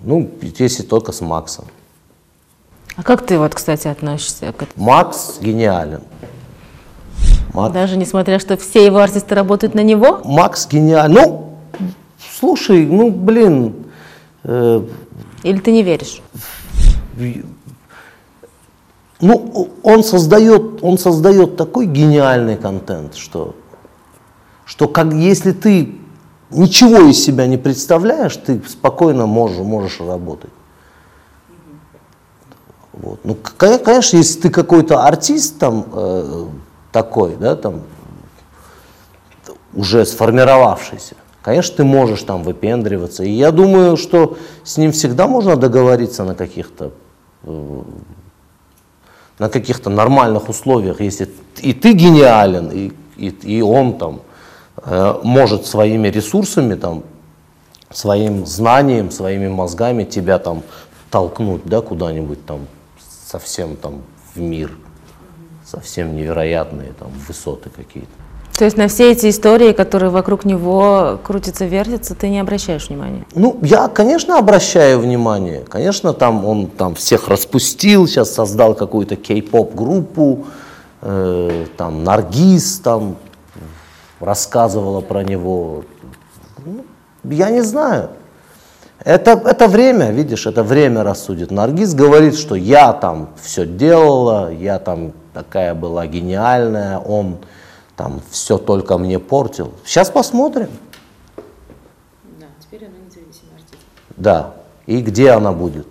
Ну, 0.05 0.31
если 0.41 0.83
только 0.83 1.13
с 1.13 1.21
Максом. 1.21 1.67
А 2.97 3.03
как 3.03 3.25
ты 3.25 3.39
вот, 3.39 3.55
кстати, 3.55 3.89
относишься 3.89 4.53
к 4.53 4.63
этому? 4.63 4.85
Макс 4.85 5.39
гениален. 5.41 6.03
Макс, 7.55 7.73
Даже 7.73 7.97
несмотря, 7.97 8.39
что 8.39 8.57
все 8.57 8.85
его 8.85 8.99
артисты 8.99 9.35
работают 9.35 9.75
на 9.75 9.83
него? 9.83 10.21
Макс 10.25 10.67
гениален. 10.67 11.15
Ну, 11.15 11.57
слушай, 12.39 12.85
ну, 12.85 13.11
блин, 13.11 13.75
э, 14.45 14.83
Или 15.43 15.59
ты 15.59 15.73
не 15.73 15.83
веришь? 15.83 16.21
Ну, 19.23 19.71
он 19.85 20.03
создает, 20.03 20.83
он 20.83 20.99
создает 20.99 21.57
такой 21.57 21.87
гениальный 21.87 22.57
контент, 22.57 23.15
что, 23.15 23.55
что 24.65 24.89
как, 24.89 25.13
если 25.13 25.53
ты 25.53 25.95
ничего 26.51 27.09
из 27.09 27.25
себя 27.25 27.47
не 27.47 27.57
представляешь, 27.57 28.37
ты 28.37 28.61
спокойно 28.69 29.27
можешь, 29.27 29.59
можешь 29.59 30.01
работать. 30.01 30.51
Вот. 32.93 33.21
Ну, 33.23 33.37
конечно, 33.57 34.17
если 34.17 34.41
ты 34.41 34.51
какой-то 34.51 35.05
артист 35.05 35.57
там 35.57 35.87
э, 35.93 36.47
такой, 36.91 37.37
да, 37.37 37.55
там 37.55 37.83
уже 39.73 40.05
сформировавшийся, 40.05 41.15
конечно, 41.43 41.77
ты 41.77 41.85
можешь 41.85 42.23
там 42.25 42.43
выпендриваться. 42.43 43.23
И 43.23 43.31
я 43.31 43.53
думаю, 43.53 43.97
что 43.97 44.37
с 44.65 44.79
ним 44.79 44.91
всегда 44.91 45.29
можно 45.29 45.55
договориться 45.55 46.25
на 46.25 46.35
каких-то 46.35 46.91
э, 47.45 47.83
на 49.39 49.49
каких-то 49.49 49.91
нормальных 49.91 50.49
условиях, 50.49 51.01
если 51.01 51.29
и 51.61 51.73
ты 51.73 51.93
гениален, 51.93 52.71
и, 52.71 52.93
и, 53.17 53.29
и 53.29 53.63
он 53.63 53.99
там 53.99 54.21
э, 54.77 55.21
может 55.23 55.67
своими 55.67 56.09
ресурсами, 56.09 56.75
там, 56.75 57.03
своим 57.91 58.47
знанием, 58.47 59.11
своими 59.11 59.49
мозгами 59.49 60.05
тебя 60.05 60.39
там 60.39 60.63
толкнуть, 61.11 61.65
да, 61.65 61.81
куда-нибудь 61.81 62.45
там 62.47 62.67
совсем 63.27 63.77
там 63.77 64.03
в 64.35 64.41
мир, 64.41 64.73
совсем 65.65 66.17
невероятные 66.17 66.93
там 66.93 67.11
высоты 67.27 67.71
какие-то. 67.71 68.22
То 68.57 68.65
есть 68.67 68.77
на 68.77 68.87
все 68.89 69.13
эти 69.13 69.31
истории, 69.31 69.73
которые 69.73 70.11
вокруг 70.11 70.45
него 70.45 71.19
крутятся, 71.23 71.65
вертятся, 71.65 72.15
ты 72.15 72.29
не 72.29 72.39
обращаешь 72.39 72.89
внимания? 72.89 73.25
Ну, 73.35 73.59
я, 73.63 73.89
конечно, 73.89 74.39
обращаю 74.39 74.99
внимание. 75.01 75.61
Конечно, 75.69 76.13
там 76.13 76.45
он 76.45 76.67
там 76.67 76.95
всех 76.95 77.29
распустил, 77.29 78.07
сейчас 78.07 78.35
создал 78.35 78.75
какую-то 78.75 79.17
кей-поп 79.17 79.75
группу, 79.75 80.47
э, 81.01 81.67
там 81.77 82.05
Наргиз 82.05 82.81
там 82.81 83.17
рассказывала 84.21 85.01
про 85.01 85.25
него. 85.25 85.85
Ну, 86.65 86.85
я 87.25 87.51
не 87.51 87.63
знаю. 87.63 88.11
Это, 89.05 89.33
это 89.33 89.67
время, 89.67 90.11
видишь, 90.13 90.47
это 90.47 90.63
время 90.63 91.03
рассудит. 91.03 91.51
Наргиз 91.51 91.95
говорит, 91.95 92.37
что 92.37 92.55
я 92.55 92.93
там 92.93 93.31
все 93.43 93.67
делала, 93.67 94.53
я 94.53 94.79
там 94.79 95.13
такая 95.35 95.75
была 95.75 96.07
гениальная, 96.07 96.99
он 96.99 97.39
там 98.03 98.21
все 98.33 98.59
только 98.59 98.99
мне 98.99 99.21
портил. 99.21 99.73
Сейчас 99.85 100.11
посмотрим. 100.11 100.71
Да. 104.17 104.55
И 104.87 105.01
где 105.01 105.31
она 105.31 105.53
будет? 105.53 105.87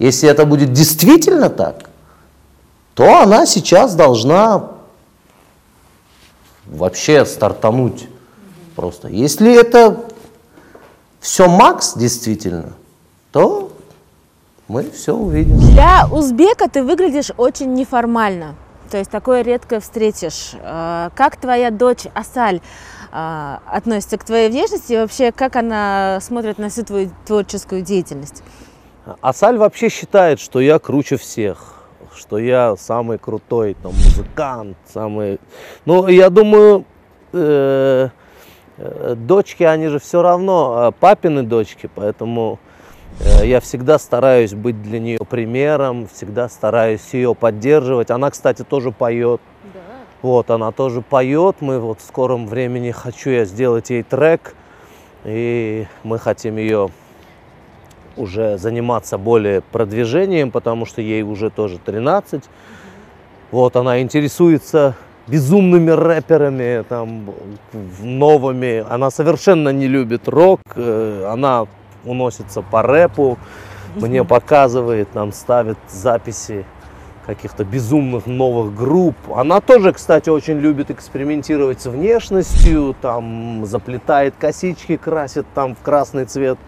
Если 0.00 0.28
это 0.28 0.44
будет 0.44 0.72
действительно 0.72 1.48
так, 1.48 1.88
то 2.94 3.20
она 3.20 3.46
сейчас 3.46 3.94
должна 3.94 4.70
вообще 6.66 7.24
стартануть 7.24 8.08
просто. 8.74 9.06
Если 9.06 9.54
это 9.54 10.04
все 11.20 11.46
Макс 11.46 11.94
действительно, 11.94 12.72
то 13.30 13.70
мы 14.66 14.90
все 14.90 15.14
увидим. 15.14 15.60
Для 15.60 16.08
узбека 16.10 16.68
ты 16.68 16.82
выглядишь 16.82 17.30
очень 17.36 17.74
неформально. 17.74 18.56
То 18.92 18.98
есть 18.98 19.10
такое 19.10 19.40
редко 19.40 19.80
встретишь. 19.80 20.50
Э, 20.52 21.08
Как 21.14 21.36
твоя 21.36 21.70
дочь 21.70 22.04
Асаль 22.12 22.60
э, 23.10 23.56
относится 23.66 24.18
к 24.18 24.24
твоей 24.24 24.50
внешности 24.50 24.92
и 24.92 24.96
вообще 24.98 25.32
как 25.32 25.56
она 25.56 26.18
смотрит 26.20 26.58
на 26.58 26.68
всю 26.68 26.84
твою 26.84 27.10
творческую 27.24 27.80
деятельность? 27.80 28.42
Асаль 29.22 29.56
вообще 29.56 29.88
считает, 29.88 30.40
что 30.40 30.60
я 30.60 30.78
круче 30.78 31.16
всех, 31.16 31.86
что 32.14 32.36
я 32.36 32.76
самый 32.76 33.16
крутой 33.16 33.78
там, 33.82 33.92
музыкант, 33.92 34.76
самый... 34.92 35.40
Ну, 35.86 36.06
я 36.08 36.28
думаю, 36.28 36.84
э, 37.32 38.10
э, 38.76 39.14
дочки, 39.16 39.62
они 39.62 39.88
же 39.88 40.00
все 40.00 40.20
равно 40.20 40.90
э, 40.90 41.00
папины 41.00 41.44
дочки, 41.44 41.88
поэтому 41.94 42.58
я 43.20 43.60
всегда 43.60 43.98
стараюсь 43.98 44.54
быть 44.54 44.82
для 44.82 44.98
нее 44.98 45.18
примером, 45.18 46.08
всегда 46.12 46.48
стараюсь 46.48 47.12
ее 47.12 47.34
поддерживать. 47.34 48.10
Она, 48.10 48.30
кстати, 48.30 48.62
тоже 48.62 48.90
поет. 48.92 49.40
Вот, 50.22 50.50
она 50.50 50.70
тоже 50.70 51.02
поет. 51.02 51.56
Мы 51.60 51.80
вот 51.80 52.00
в 52.00 52.04
скором 52.04 52.46
времени 52.46 52.90
хочу 52.92 53.30
я 53.30 53.44
сделать 53.44 53.90
ей 53.90 54.02
трек. 54.02 54.54
И 55.24 55.86
мы 56.02 56.18
хотим 56.18 56.56
ее 56.56 56.90
уже 58.16 58.58
заниматься 58.58 59.18
более 59.18 59.60
продвижением, 59.60 60.50
потому 60.50 60.86
что 60.86 61.00
ей 61.00 61.22
уже 61.22 61.50
тоже 61.50 61.78
13. 61.78 62.42
Вот 63.50 63.76
она 63.76 64.00
интересуется 64.00 64.96
безумными 65.26 65.90
рэперами, 65.90 66.84
там, 66.88 67.32
новыми. 68.00 68.84
Она 68.88 69.10
совершенно 69.10 69.68
не 69.70 69.86
любит 69.86 70.28
рок, 70.28 70.60
э, 70.74 71.26
она 71.30 71.66
уносится 72.04 72.62
по 72.62 72.82
рэпу, 72.82 73.38
мне 73.96 74.24
показывает, 74.24 75.14
нам 75.14 75.32
ставит 75.32 75.78
записи 75.88 76.64
каких-то 77.26 77.64
безумных 77.64 78.26
новых 78.26 78.74
групп. 78.74 79.16
Она 79.34 79.60
тоже, 79.60 79.92
кстати, 79.92 80.28
очень 80.28 80.58
любит 80.58 80.90
экспериментировать 80.90 81.80
с 81.80 81.86
внешностью, 81.86 82.96
там 83.00 83.64
заплетает 83.64 84.34
косички, 84.38 84.96
красит 84.96 85.46
там 85.54 85.76
в 85.76 85.80
красный 85.80 86.24
цвет 86.24 86.58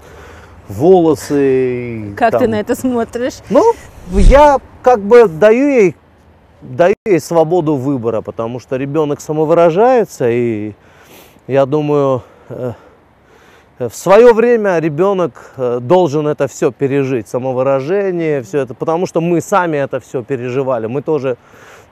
волосы. 0.68 2.14
Как 2.16 2.32
ты 2.32 2.38
там. 2.40 2.50
на 2.50 2.60
это 2.60 2.74
смотришь? 2.74 3.38
Ну, 3.50 3.64
я 4.12 4.58
как 4.82 5.00
бы 5.00 5.26
даю 5.26 5.66
ей, 5.66 5.96
даю 6.62 6.94
ей 7.04 7.20
свободу 7.20 7.74
выбора, 7.74 8.20
потому 8.20 8.60
что 8.60 8.76
ребенок 8.76 9.20
самовыражается, 9.20 10.30
и 10.30 10.74
я 11.46 11.66
думаю, 11.66 12.22
э, 12.48 12.72
в 13.78 13.90
свое 13.90 14.32
время 14.32 14.78
ребенок 14.78 15.52
э, 15.56 15.80
должен 15.80 16.28
это 16.28 16.46
все 16.46 16.70
пережить, 16.70 17.26
самовыражение, 17.26 18.42
все 18.42 18.60
это, 18.60 18.72
потому 18.72 19.06
что 19.06 19.20
мы 19.20 19.40
сами 19.40 19.78
это 19.78 19.98
все 19.98 20.22
переживали, 20.22 20.86
мы 20.86 21.02
тоже 21.02 21.36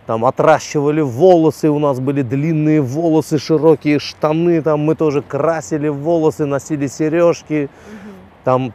там 0.07 0.25
отращивали 0.25 1.01
волосы, 1.01 1.71
у 1.71 1.81
нас 1.81 1.99
были 1.99 2.23
длинные 2.23 2.81
волосы, 2.81 3.39
широкие 3.39 3.99
штаны, 3.99 4.63
там 4.63 4.81
мы 4.81 4.95
тоже 4.95 5.23
красили 5.23 5.89
волосы, 5.89 6.47
носили 6.47 6.87
сережки, 6.87 7.69
там, 8.45 8.73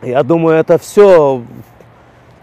я 0.00 0.22
думаю, 0.22 0.56
это 0.58 0.78
все 0.78 1.42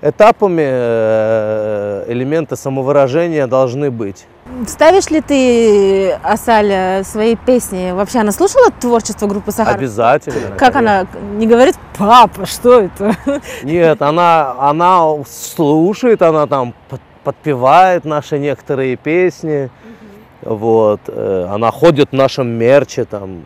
этапами 0.02 0.64
э, 0.66 2.06
элементы 2.08 2.56
самовыражения 2.56 3.48
должны 3.48 3.92
быть. 3.92 4.26
Ставишь 4.68 5.10
ли 5.10 5.22
ты, 5.22 6.12
Асаль, 6.24 7.04
свои 7.06 7.36
песни? 7.36 7.92
Вообще 7.92 8.20
она 8.20 8.32
слушала 8.32 8.72
творчество 8.72 9.28
группы 9.28 9.52
Сахар? 9.52 9.76
Обязательно. 9.76 10.56
Как 10.58 10.76
она 10.76 11.06
не 11.38 11.46
говорит, 11.46 11.76
папа, 11.98 12.46
что 12.46 12.82
это? 12.82 13.16
Нет, 13.64 14.02
она, 14.02 14.56
она 14.60 15.24
слушает, 15.30 16.22
она 16.22 16.48
там 16.48 16.74
под- 16.90 17.02
подпевает 17.24 18.06
наши 18.06 18.40
некоторые 18.40 18.96
песни. 18.96 19.70
Вот, 20.42 21.02
э, 21.08 21.48
она 21.52 21.70
ходит 21.72 22.10
в 22.12 22.14
нашем 22.14 22.48
мерче, 22.48 23.04
там, 23.06 23.46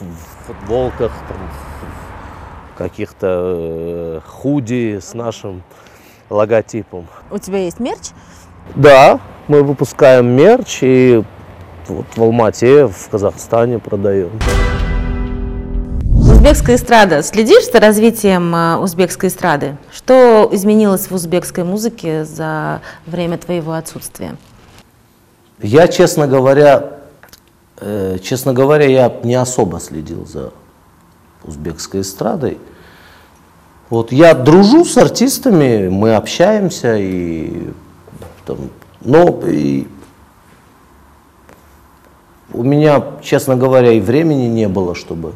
в 0.00 0.46
футболках, 0.46 1.12
там, 1.28 1.36
в 1.48 1.67
каких-то 2.78 3.26
э, 3.26 4.20
худи 4.24 5.00
с 5.02 5.12
нашим 5.12 5.62
логотипом. 6.30 7.08
У 7.30 7.38
тебя 7.38 7.58
есть 7.58 7.80
мерч? 7.80 8.10
Да, 8.76 9.20
мы 9.48 9.64
выпускаем 9.64 10.26
мерч, 10.28 10.78
и 10.82 11.24
вот 11.88 12.06
в 12.14 12.22
Алмате, 12.22 12.86
в 12.86 13.08
Казахстане 13.10 13.80
продаем. 13.80 14.30
Узбекская 16.14 16.76
эстрада. 16.76 17.22
Следишь 17.22 17.70
за 17.70 17.80
развитием 17.80 18.54
э, 18.54 18.76
узбекской 18.76 19.28
эстрады? 19.28 19.76
Что 19.92 20.48
изменилось 20.52 21.10
в 21.10 21.14
узбекской 21.14 21.64
музыке 21.64 22.24
за 22.24 22.80
время 23.06 23.38
твоего 23.38 23.72
отсутствия? 23.72 24.36
Я, 25.60 25.88
честно 25.88 26.28
говоря, 26.28 27.00
э, 27.80 28.18
честно 28.22 28.52
говоря, 28.52 28.86
я 28.86 29.12
не 29.24 29.34
особо 29.34 29.80
следил 29.80 30.24
за 30.24 30.52
узбекской 31.44 32.02
эстрадой. 32.02 32.58
Вот 33.90 34.12
я 34.12 34.34
дружу 34.34 34.84
с 34.84 34.96
артистами, 34.98 35.88
мы 35.88 36.14
общаемся 36.14 36.96
и 36.96 37.70
там, 38.44 38.70
но 39.00 39.40
и 39.46 39.86
у 42.52 42.62
меня, 42.62 43.02
честно 43.22 43.56
говоря, 43.56 43.92
и 43.92 44.00
времени 44.00 44.46
не 44.46 44.68
было, 44.68 44.94
чтобы 44.94 45.34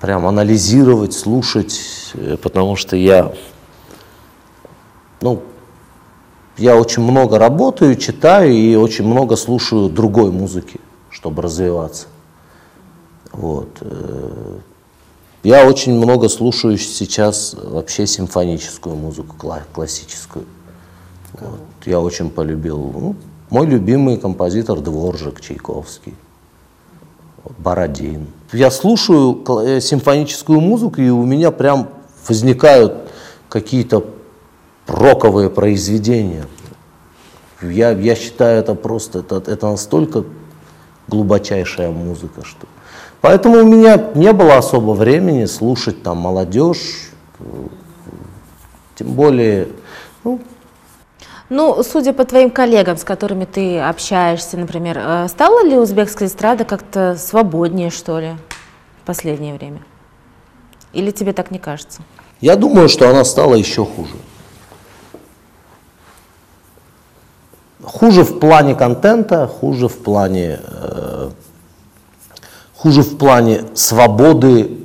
прям 0.00 0.26
анализировать, 0.26 1.14
слушать, 1.14 2.12
э, 2.14 2.36
потому 2.36 2.76
что 2.76 2.96
я, 2.96 3.32
ну, 5.20 5.42
я 6.58 6.76
очень 6.76 7.02
много 7.02 7.38
работаю, 7.38 7.96
читаю 7.96 8.52
и 8.52 8.74
очень 8.74 9.06
много 9.06 9.36
слушаю 9.36 9.88
другой 9.88 10.30
музыки, 10.30 10.80
чтобы 11.10 11.42
развиваться. 11.42 12.06
Вот. 13.32 13.82
Э, 15.44 15.48
Я 15.48 15.66
очень 15.66 15.94
много 15.94 16.28
слушаю 16.28 16.78
сейчас 16.78 17.54
вообще 17.54 18.06
симфоническую 18.06 18.96
музыку, 18.96 19.36
кла- 19.38 19.62
классическую. 19.72 20.46
Вот. 21.34 21.60
Я 21.86 22.00
очень 22.00 22.30
полюбил. 22.30 22.78
Ну, 22.78 23.16
мой 23.50 23.66
любимый 23.66 24.16
композитор 24.16 24.80
Дворжик, 24.80 25.40
Чайковский, 25.40 26.14
Бородин. 27.58 28.26
Я 28.52 28.70
слушаю 28.70 29.42
э, 29.64 29.80
симфоническую 29.80 30.60
музыку, 30.60 31.00
и 31.00 31.08
у 31.08 31.24
меня 31.24 31.50
прям 31.50 31.88
возникают 32.28 33.10
какие-то 33.48 34.04
роковые 34.86 35.50
произведения. 35.50 36.46
Я, 37.62 37.90
я 37.90 38.14
считаю, 38.14 38.60
это 38.60 38.74
просто, 38.74 39.20
это, 39.20 39.42
это 39.50 39.70
настолько 39.70 40.24
глубочайшая 41.08 41.90
музыка, 41.90 42.44
что... 42.44 42.66
Поэтому 43.24 43.60
у 43.60 43.64
меня 43.64 43.96
не 44.14 44.34
было 44.34 44.58
особо 44.58 44.90
времени 44.90 45.46
слушать 45.46 46.02
там 46.02 46.18
молодежь, 46.18 47.08
тем 48.96 49.14
более, 49.14 49.68
ну, 50.24 50.42
Ну, 51.48 51.82
судя 51.82 52.12
по 52.12 52.26
твоим 52.26 52.50
коллегам, 52.50 52.98
с 52.98 53.02
которыми 53.02 53.46
ты 53.46 53.80
общаешься, 53.80 54.58
например, 54.58 54.98
э, 54.98 55.28
стала 55.28 55.64
ли 55.64 55.78
узбекская 55.78 56.28
эстрада 56.28 56.66
как-то 56.66 57.16
свободнее, 57.16 57.88
что 57.88 58.20
ли, 58.20 58.36
в 59.02 59.06
последнее 59.06 59.54
время? 59.54 59.80
Или 60.92 61.10
тебе 61.10 61.32
так 61.32 61.50
не 61.50 61.58
кажется? 61.58 62.02
я 62.42 62.56
думаю, 62.56 62.90
что 62.90 63.08
она 63.08 63.24
стала 63.24 63.54
еще 63.54 63.86
хуже. 63.86 64.16
Хуже 67.82 68.22
в 68.22 68.38
плане 68.38 68.74
контента, 68.74 69.46
хуже 69.46 69.88
в 69.88 69.96
плане, 69.96 70.60
э, 70.62 71.30
хуже 72.84 73.00
в 73.00 73.16
плане 73.16 73.64
свободы, 73.72 74.76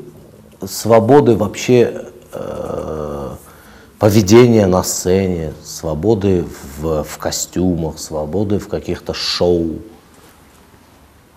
свободы 0.65 1.35
вообще 1.35 2.05
э, 2.31 3.29
поведения 3.99 4.67
на 4.67 4.83
сцене, 4.83 5.51
свободы 5.65 6.45
в, 6.77 7.03
в 7.03 7.17
костюмах, 7.17 7.99
свободы 7.99 8.57
в 8.57 8.69
каких-то 8.69 9.13
шоу. 9.13 9.79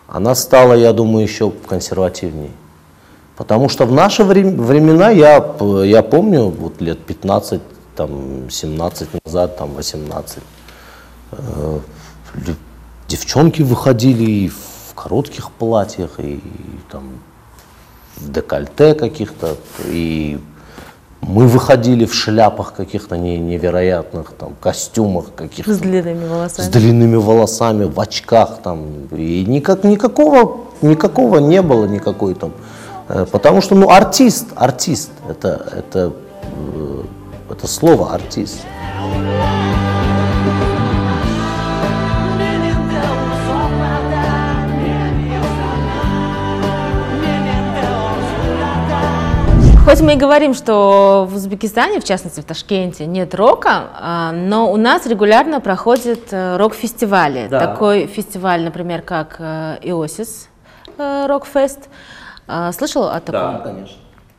Она 0.07 0.37
стала, 0.37 0.75
я 0.75 0.93
думаю, 0.93 1.25
еще 1.25 1.51
консервативней. 1.51 2.53
Потому 3.37 3.69
что 3.69 3.85
в 3.85 3.91
наши 3.91 4.23
врем- 4.23 4.63
времена, 4.63 5.11
я, 5.11 5.45
я 5.85 6.03
помню, 6.05 6.45
вот 6.45 6.81
лет 6.81 7.05
15, 7.05 7.61
там, 7.97 8.49
17 8.49 9.09
назад, 9.25 9.57
там, 9.57 9.75
18, 9.75 10.39
э, 11.33 11.79
девчонки 13.09 13.63
выходили 13.63 14.31
и 14.31 14.49
в 14.49 14.72
коротких 15.03 15.51
платьях, 15.51 16.11
и, 16.19 16.41
там, 16.91 17.03
в 18.17 18.31
декольте 18.31 18.95
каких-то, 18.95 19.57
и 19.87 20.39
мы 21.23 21.47
выходили 21.47 22.05
в 22.05 22.15
шляпах 22.15 22.75
каких-то 22.75 23.17
не- 23.17 23.39
невероятных, 23.39 24.33
там, 24.39 24.55
костюмах 24.61 25.27
каких-то 25.35 25.73
С 25.75 25.79
длинными 25.79 26.27
с 26.27 26.29
волосами. 26.29 26.71
длинными 26.71 27.17
волосами, 27.17 27.85
в 27.85 27.99
очках 28.01 28.59
там. 28.63 29.07
И 29.13 29.45
никак, 29.47 29.85
никакого, 29.85 30.61
никакого 30.83 31.39
не 31.39 31.63
было, 31.63 31.87
никакой 31.87 32.35
там. 32.35 32.53
Э, 33.09 33.27
Потому 33.31 33.61
что, 33.61 33.75
ну, 33.75 33.89
артист, 33.91 34.47
артист, 34.57 35.11
это, 35.29 35.49
это, 35.77 36.13
э, 36.75 37.03
это 37.51 37.67
слово 37.67 38.13
артист. 38.15 38.59
Хоть 49.85 50.01
мы 50.01 50.13
и 50.13 50.17
говорим, 50.17 50.55
что 50.55 51.27
в 51.29 51.35
Узбекистане, 51.35 51.99
в 51.99 52.05
частности 52.05 52.41
в 52.41 52.45
Ташкенте, 52.45 53.05
нет 53.05 53.35
рока, 53.35 53.91
а, 53.95 54.31
но 54.33 54.73
у 54.73 54.77
нас 54.77 55.07
регулярно 55.07 55.61
проходят 55.61 56.21
э, 56.31 56.57
рок-фестивали. 56.57 57.49
Да. 57.51 57.59
Такой 57.59 58.07
фестиваль, 58.07 58.63
например, 58.63 59.03
как 59.03 59.37
э, 59.41 59.79
Иосис 59.83 60.49
э, 60.99 61.27
Рок-фест. 61.27 61.89
А, 62.47 62.71
Слышал 62.71 63.09
о 63.09 63.19
таком? 63.19 63.63
конечно. 63.65 63.97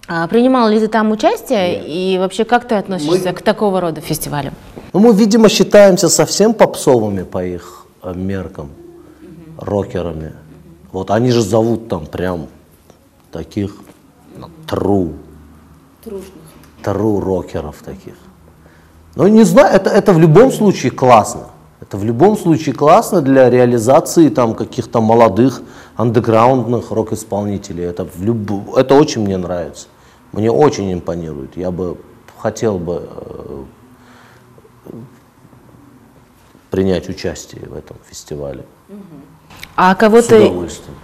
А 0.07 0.27
Принимал 0.27 0.69
ли 0.69 0.79
ты 0.79 0.87
там 0.87 1.11
участие? 1.11 1.83
И 1.87 2.17
вообще, 2.17 2.45
как 2.45 2.65
ты 2.65 2.75
относишься 2.75 3.33
к 3.33 3.41
такого 3.41 3.81
рода 3.81 3.99
фестивалям? 3.99 4.53
Ну, 4.93 4.99
мы, 4.99 5.13
видимо, 5.13 5.49
считаемся 5.49 6.07
совсем 6.07 6.53
попсовыми 6.53 7.23
по 7.23 7.43
их 7.43 7.85
меркам, 8.15 8.69
рокерами. 9.57 10.31
Вот 10.93 11.11
они 11.11 11.31
же 11.31 11.41
зовут 11.41 11.89
там 11.89 12.05
прям 12.05 12.47
таких 13.31 13.75
ну, 14.37 14.47
true. 16.05 16.21
Тру 16.83 17.19
рокеров 17.19 17.75
таких. 17.85 18.15
Ну, 19.15 19.27
не 19.27 19.43
знаю, 19.43 19.73
это, 19.75 19.89
это 19.89 20.11
в 20.13 20.19
любом 20.19 20.51
случае 20.51 20.91
классно. 20.91 21.47
Это 21.81 21.97
в 21.97 22.03
любом 22.03 22.37
случае 22.37 22.73
классно 22.75 23.21
для 23.21 23.49
реализации 23.49 24.29
там 24.29 24.53
каких-то 24.55 25.01
молодых 25.01 25.61
андеграундных 25.95 26.91
рок-исполнителей. 26.91 27.83
Это, 27.85 28.05
в 28.05 28.21
люб- 28.23 28.75
это 28.75 28.95
очень 28.95 29.21
мне 29.23 29.37
нравится. 29.37 29.87
Мне 30.31 30.49
очень 30.51 30.91
импонирует. 30.93 31.57
Я 31.57 31.71
бы 31.71 31.97
хотел 32.37 32.79
бы 32.79 33.07
э, 33.09 33.63
принять 36.71 37.09
участие 37.09 37.67
в 37.67 37.75
этом 37.75 37.97
фестивале. 38.09 38.65
А 39.75 39.93
С 39.93 39.97
кого-то, 39.97 40.37
удовольствием. 40.37 40.95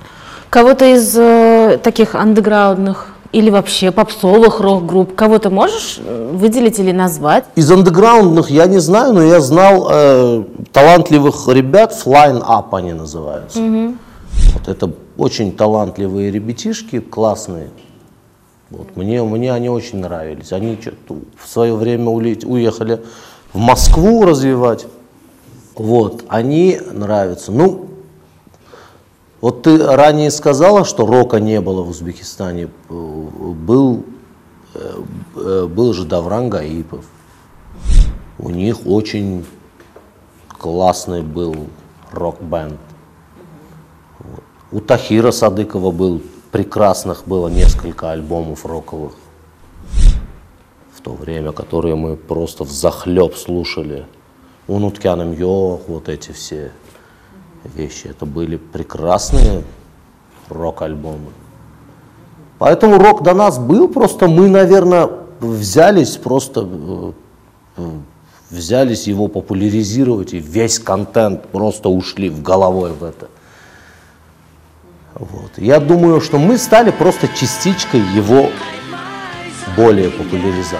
кого-то 0.49 0.85
из 0.85 1.15
э, 1.17 1.79
таких 1.83 2.15
андеграундных 2.15 3.07
или 3.31 3.49
вообще 3.49 3.91
попсовых 3.91 4.59
рок-групп, 4.59 5.15
кого-то 5.15 5.49
можешь 5.49 5.99
э, 6.03 6.31
выделить 6.33 6.79
или 6.79 6.91
назвать? 6.91 7.45
Из 7.55 7.71
андеграундных 7.71 8.49
я 8.49 8.65
не 8.65 8.79
знаю, 8.79 9.13
но 9.13 9.21
я 9.21 9.39
знал 9.39 9.87
э, 9.91 10.43
талантливых 10.71 11.47
ребят, 11.47 11.93
Flying 11.93 12.41
Up 12.41 12.69
они 12.71 12.93
называются. 12.93 13.59
Вот 14.53 14.67
это 14.67 14.91
очень 15.17 15.51
талантливые 15.51 16.31
ребятишки, 16.31 16.99
классные. 16.99 17.69
Вот, 18.71 18.95
мне, 18.95 19.21
мне 19.23 19.51
они 19.51 19.69
очень 19.69 19.99
нравились. 19.99 20.51
Они 20.51 20.77
в 21.37 21.47
свое 21.47 21.75
время 21.75 22.09
уехали 22.09 23.01
в 23.53 23.57
Москву 23.57 24.25
развивать. 24.25 24.85
Вот, 25.75 26.23
они 26.29 26.79
нравятся. 26.91 27.51
Ну, 27.51 27.88
вот 29.41 29.63
ты 29.63 29.77
ранее 29.77 30.31
сказала, 30.31 30.83
что 30.83 31.05
рока 31.05 31.39
не 31.39 31.61
было 31.61 31.81
в 31.81 31.89
Узбекистане. 31.89 32.69
Был, 32.89 34.03
э, 34.73 35.65
был 35.65 35.93
же 35.93 36.05
Давран 36.05 36.49
Гаипов. 36.49 37.05
У 38.37 38.49
них 38.49 38.85
очень 38.85 39.45
классный 40.57 41.21
был 41.21 41.67
рок-бенд. 42.11 42.79
У 44.71 44.79
Тахира 44.81 45.31
Садыкова 45.31 45.91
был 45.91 46.21
прекрасных 46.51 47.23
было 47.25 47.47
несколько 47.47 48.11
альбомов 48.11 48.65
роковых 48.65 49.13
в 50.93 51.01
то 51.01 51.13
время, 51.13 51.53
которые 51.53 51.95
мы 51.95 52.17
просто 52.17 52.65
в 52.65 52.71
захлеб 52.71 53.35
слушали. 53.35 54.05
У 54.67 54.79
Нуткяном 54.79 55.31
Йох, 55.31 55.81
вот 55.87 56.09
эти 56.09 56.33
все 56.33 56.71
вещи. 57.63 58.07
Это 58.07 58.25
были 58.25 58.57
прекрасные 58.57 59.63
рок-альбомы. 60.49 61.31
Поэтому 62.57 62.97
рок 62.97 63.23
до 63.23 63.33
нас 63.33 63.57
был, 63.57 63.87
просто 63.87 64.27
мы, 64.27 64.49
наверное, 64.49 65.09
взялись 65.39 66.17
просто 66.17 66.67
э, 67.77 67.91
взялись 68.49 69.07
его 69.07 69.27
популяризировать, 69.27 70.33
и 70.33 70.39
весь 70.39 70.79
контент 70.79 71.47
просто 71.49 71.89
ушли 71.89 72.29
в 72.29 72.41
головой 72.41 72.91
в 72.91 73.03
это. 73.03 73.29
Вот. 75.15 75.51
Я 75.57 75.79
думаю, 75.79 76.21
что 76.21 76.37
мы 76.37 76.57
стали 76.57 76.91
просто 76.91 77.27
частичкой 77.27 78.01
его 78.15 78.49
более 79.75 80.09
популяризации. 80.09 80.79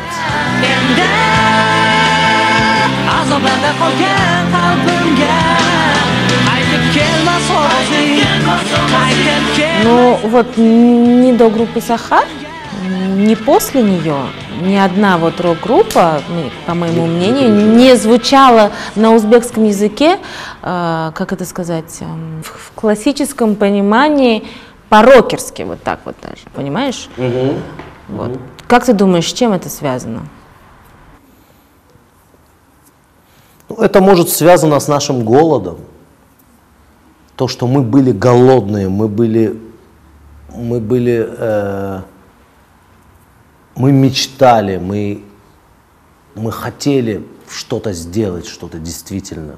Qaytib 3.79 5.58
kel 9.55 9.83
Но 9.83 10.19
вот 10.23 10.57
ни 10.57 11.31
до 11.31 11.49
группы 11.49 11.81
Сахар, 11.81 12.25
ни 13.15 13.35
после 13.35 13.83
нее 13.83 14.15
ни 14.61 14.75
одна 14.75 15.17
вот 15.17 15.39
рок-группа, 15.39 16.21
ну, 16.29 16.49
по 16.65 16.73
моему 16.73 17.07
мнению, 17.07 17.75
не 17.75 17.95
звучала 17.95 18.71
на 18.95 19.13
узбекском 19.13 19.65
языке, 19.65 20.19
э, 20.61 21.11
как 21.13 21.31
это 21.31 21.45
сказать, 21.45 21.97
эм, 22.01 22.43
в 22.43 22.71
классическом 22.75 23.55
понимании 23.55 24.43
по-рокерски, 24.89 25.63
вот 25.63 25.81
так 25.81 25.99
вот 26.05 26.15
даже, 26.21 26.43
понимаешь? 26.53 27.09
Вот. 28.07 28.39
Как 28.67 28.85
ты 28.85 28.93
думаешь, 28.93 29.29
с 29.29 29.33
чем 29.33 29.53
это 29.53 29.69
связано? 29.69 30.27
Ну, 33.69 33.75
это 33.77 34.01
может 34.01 34.29
связано 34.29 34.79
с 34.79 34.87
нашим 34.87 35.23
голодом. 35.23 35.77
То, 37.39 37.47
что 37.47 37.67
мы 37.67 37.83
были 37.83 38.11
голодные, 38.11 38.89
мы 38.89 39.07
были, 39.07 39.57
мы 40.53 40.81
были, 40.81 41.25
э, 41.25 42.01
мы 43.75 43.93
мечтали, 43.93 44.75
мы, 44.75 45.23
мы 46.35 46.51
хотели 46.51 47.25
что-то 47.49 47.93
сделать, 47.93 48.45
что-то 48.45 48.77
действительно. 48.77 49.55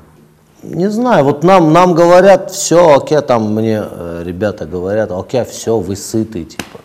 Не 0.61 0.91
знаю, 0.91 1.23
вот 1.25 1.43
нам, 1.43 1.73
нам 1.73 1.95
говорят, 1.95 2.51
все, 2.51 2.97
окей, 2.97 3.19
там 3.21 3.51
мне 3.55 3.81
э, 3.83 4.21
ребята 4.23 4.67
говорят, 4.67 5.09
окей, 5.11 5.43
все, 5.43 5.79
вы 5.79 5.95
сыты, 5.95 6.43
типа. 6.43 6.81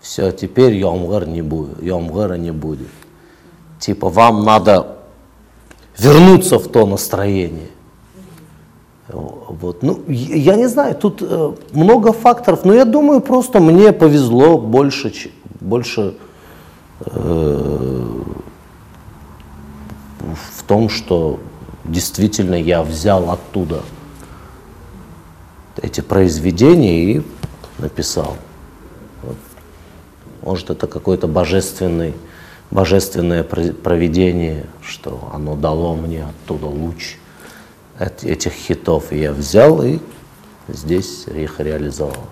Все, 0.00 0.32
теперь 0.32 0.72
Йомгар 0.72 1.28
не 1.28 1.42
будет, 1.42 1.80
Йомгара 1.80 2.34
не 2.34 2.50
будет. 2.50 2.88
Типа, 3.78 4.08
вам 4.08 4.44
надо 4.44 4.96
вернуться 5.96 6.58
в 6.58 6.66
то 6.66 6.86
настроение. 6.86 7.68
Вот. 9.12 9.82
Ну, 9.82 10.02
я 10.08 10.56
не 10.56 10.66
знаю, 10.66 10.94
тут 10.94 11.18
э, 11.20 11.52
много 11.72 12.12
факторов, 12.12 12.64
но 12.64 12.72
я 12.72 12.84
думаю, 12.84 13.20
просто 13.20 13.60
мне 13.60 13.92
повезло 13.92 14.58
больше, 14.58 15.12
больше 15.60 16.14
э, 17.00 18.20
в 20.20 20.62
том, 20.66 20.88
что 20.88 21.40
действительно 21.84 22.54
я 22.54 22.82
взял 22.82 23.30
оттуда 23.30 23.80
эти 25.80 26.00
произведения 26.00 27.04
и 27.04 27.22
написал. 27.78 28.36
Вот. 29.22 29.36
Может, 30.42 30.70
это 30.70 30.86
какое-то 30.86 31.26
божественное 31.28 32.14
про- 33.44 33.72
провидение, 33.72 34.66
что 34.80 35.28
оно 35.34 35.56
дало 35.56 35.94
мне 35.96 36.24
оттуда 36.24 36.66
луч 36.66 37.16
эт- 38.02 38.24
этих 38.24 38.52
хитов. 38.52 39.12
Я 39.12 39.32
взял 39.32 39.82
и 39.82 39.98
здесь 40.68 41.26
их 41.26 41.60
реализовал. 41.60 42.24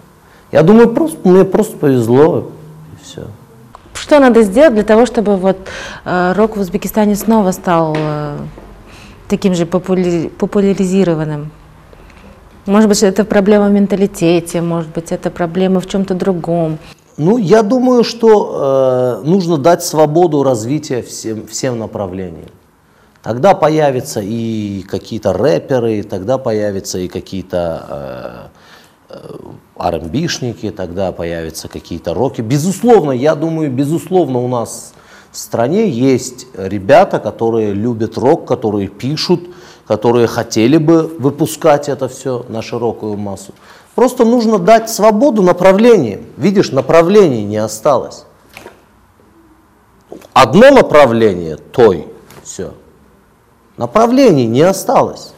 Я 0.53 0.63
думаю, 0.63 0.89
просто, 0.89 1.19
мне 1.29 1.45
просто 1.45 1.77
повезло, 1.77 2.51
и 2.93 3.05
все. 3.05 3.23
Что 3.95 4.19
надо 4.19 4.43
сделать 4.43 4.75
для 4.75 4.83
того, 4.83 5.07
чтобы 5.07 5.37
вот 5.37 5.57
э, 6.05 6.33
рок 6.37 6.57
в 6.57 6.61
Узбекистане 6.61 7.15
снова 7.15 7.53
стал 7.53 7.95
э, 7.97 8.39
таким 9.29 9.55
же 9.55 9.65
популяри- 9.65 10.29
популяризированным? 10.29 11.51
Может 12.67 12.89
быть, 12.89 13.03
это 13.03 13.25
проблема 13.25 13.69
в 13.69 13.73
менталитете, 13.73 14.61
может 14.61 14.91
быть, 14.93 15.13
это 15.13 15.31
проблема 15.31 15.81
в 15.81 15.87
чем-то 15.87 16.15
другом. 16.15 16.79
Ну, 17.17 17.37
я 17.39 17.63
думаю, 17.63 18.05
что 18.05 19.21
э, 19.23 19.29
нужно 19.29 19.59
дать 19.59 19.83
свободу 19.83 20.43
развития 20.43 21.03
всем, 21.03 21.47
всем 21.47 21.79
направлениям. 21.79 22.49
Тогда 23.23 23.55
появятся 23.55 24.21
и 24.23 24.83
какие-то 24.89 25.35
рэперы, 25.35 26.03
тогда 26.03 26.39
появятся 26.39 26.99
и 26.99 27.09
какие-то 27.09 28.51
э, 29.11 29.17
э, 29.17 29.37
R&B-шники, 29.77 30.71
тогда 30.71 31.13
появятся 31.13 31.69
какие-то 31.69 32.15
роки. 32.15 32.41
Безусловно, 32.41 33.13
я 33.13 33.35
думаю, 33.35 33.71
безусловно, 33.71 34.39
у 34.39 34.49
нас 34.49 34.95
в 35.33 35.37
стране 35.37 35.91
есть 35.91 36.47
ребята, 36.57 37.19
которые 37.19 37.75
любят 37.75 38.17
рок, 38.17 38.49
которые 38.49 38.89
пишут, 38.89 39.51
которые 39.87 40.27
хотели 40.27 40.79
бы 40.79 41.03
выпускать 41.03 41.91
это 41.91 42.09
все 42.09 42.47
на 42.49 42.63
широкую 42.63 43.19
массу. 43.19 43.53
Просто 43.95 44.25
нужно 44.25 44.59
дать 44.59 44.89
свободу 44.89 45.43
направлениям. 45.43 46.23
Видишь, 46.39 46.71
направлений 46.71 47.45
не 47.45 47.59
осталось. 47.59 48.25
Одно 50.33 50.71
направление, 50.71 51.57
той, 51.57 52.09
все. 52.43 52.73
Направлений 53.81 54.45
не 54.47 54.61
осталось. 54.61 55.33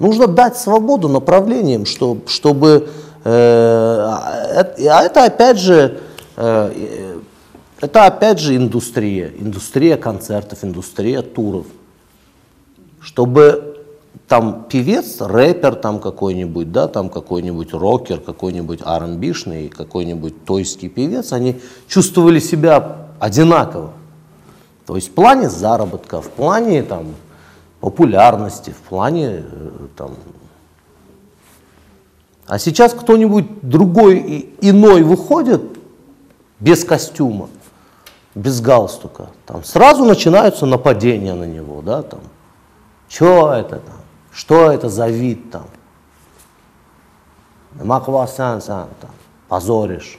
Нужно 0.00 0.26
дать 0.26 0.56
свободу 0.56 1.08
направлениям, 1.08 1.86
что- 1.86 2.18
чтобы... 2.26 2.88
э, 3.24 3.30
а 3.30 4.44
это- 4.56 4.98
а 4.98 5.02
это 5.04 5.24
опять 5.24 5.56
же... 5.60 6.00
э, 6.36 6.72
э, 6.74 7.18
это 7.80 8.06
опять 8.06 8.40
же 8.40 8.56
индустрия. 8.56 9.30
Индустрия 9.38 9.96
концертов, 9.96 10.64
индустрия 10.64 11.22
туров. 11.22 11.66
Чтобы 13.00 13.76
там 14.26 14.64
певец, 14.68 15.20
рэпер 15.20 15.76
там 15.76 16.00
какой-нибудь, 16.00 16.72
да, 16.72 16.88
там 16.88 17.08
какой-нибудь 17.08 17.72
рокер, 17.72 18.18
какой-нибудь 18.18 18.80
R&B-шный, 18.84 19.68
какой-нибудь 19.68 20.44
тойский 20.44 20.88
певец, 20.88 21.32
они 21.32 21.60
чувствовали 21.86 22.40
себя 22.40 22.96
одинаково. 23.20 23.92
То 24.86 24.96
есть 24.96 25.10
в 25.10 25.12
плане 25.12 25.48
заработка, 25.48 26.20
в 26.20 26.30
плане 26.30 26.82
там, 26.82 27.14
популярности, 27.80 28.70
в 28.70 28.88
плане 28.88 29.44
э, 29.44 29.70
там. 29.96 30.14
А 32.46 32.58
сейчас 32.58 32.94
кто-нибудь 32.94 33.60
другой 33.62 34.54
иной 34.60 35.02
выходит 35.02 35.62
без 36.60 36.84
костюма, 36.84 37.48
без 38.34 38.60
галстука, 38.60 39.28
там 39.46 39.64
сразу 39.64 40.04
начинаются 40.04 40.66
нападения 40.66 41.34
на 41.34 41.44
него, 41.44 41.82
да, 41.82 42.02
там. 42.02 42.20
Что 43.08 43.52
это 43.52 43.76
там? 43.76 43.96
Что 44.32 44.70
это 44.70 44.88
за 44.88 45.08
вид 45.08 45.50
там? 45.50 45.66
Маквасан 47.82 48.60
там, 48.60 48.88
позоришь. 49.48 50.18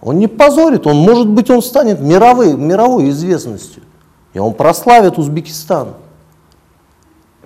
Он 0.00 0.18
не 0.18 0.26
позорит, 0.26 0.86
он, 0.86 0.96
может 0.96 1.28
быть, 1.28 1.48
он 1.50 1.62
станет 1.62 2.00
мировой, 2.00 2.56
мировой 2.56 3.10
известностью. 3.10 3.84
И 4.34 4.38
он 4.38 4.54
прославит 4.54 5.18
Узбекистан. 5.18 5.94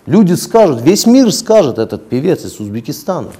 Люди 0.06 0.34
скажут, 0.34 0.82
весь 0.82 1.06
мир 1.06 1.32
скажет, 1.32 1.78
этот 1.78 2.08
певец 2.08 2.44
из 2.44 2.60
Узбекистана. 2.60 3.30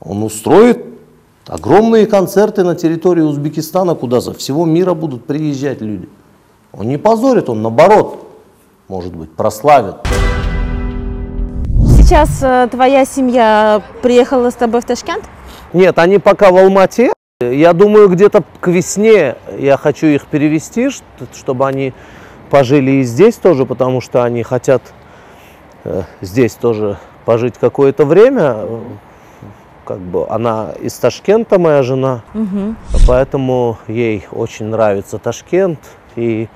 Он 0.00 0.22
устроит 0.22 0.84
огромные 1.46 2.06
концерты 2.06 2.64
на 2.64 2.74
территории 2.74 3.22
Узбекистана, 3.22 3.94
куда 3.94 4.20
со 4.20 4.32
всего 4.34 4.64
мира 4.64 4.94
будут 4.94 5.26
приезжать 5.26 5.80
люди. 5.80 6.08
Он 6.72 6.88
не 6.88 6.98
позорит, 6.98 7.48
он 7.48 7.62
наоборот, 7.62 8.26
может 8.88 9.14
быть, 9.14 9.30
прославит. 9.32 9.96
Сейчас 11.96 12.42
э, 12.42 12.68
твоя 12.70 13.04
семья 13.04 13.82
приехала 14.02 14.50
с 14.50 14.54
тобой 14.54 14.80
в 14.80 14.84
Ташкент? 14.84 15.24
Нет, 15.72 15.98
они 15.98 16.18
пока 16.18 16.50
в 16.50 16.56
Алмате. 16.56 17.12
Я 17.40 17.72
думаю, 17.72 18.08
где-то 18.08 18.42
к 18.58 18.66
весне 18.66 19.36
я 19.56 19.76
хочу 19.76 20.08
их 20.08 20.26
перевести, 20.26 20.88
чтобы 21.32 21.68
они 21.68 21.94
пожили 22.50 22.90
и 22.90 23.02
здесь 23.04 23.36
тоже, 23.36 23.64
потому 23.64 24.00
что 24.00 24.24
они 24.24 24.42
хотят 24.42 24.82
э, 25.84 26.02
здесь 26.20 26.54
тоже 26.54 26.98
пожить 27.24 27.54
какое-то 27.56 28.04
время. 28.06 28.66
Как 29.84 30.00
бы 30.00 30.26
она 30.28 30.72
из 30.80 30.94
Ташкента, 30.94 31.60
моя 31.60 31.84
жена, 31.84 32.24
поэтому 33.06 33.78
ей 33.86 34.26
очень 34.32 34.66
нравится 34.66 35.18
Ташкент. 35.18 35.78
И 36.16 36.48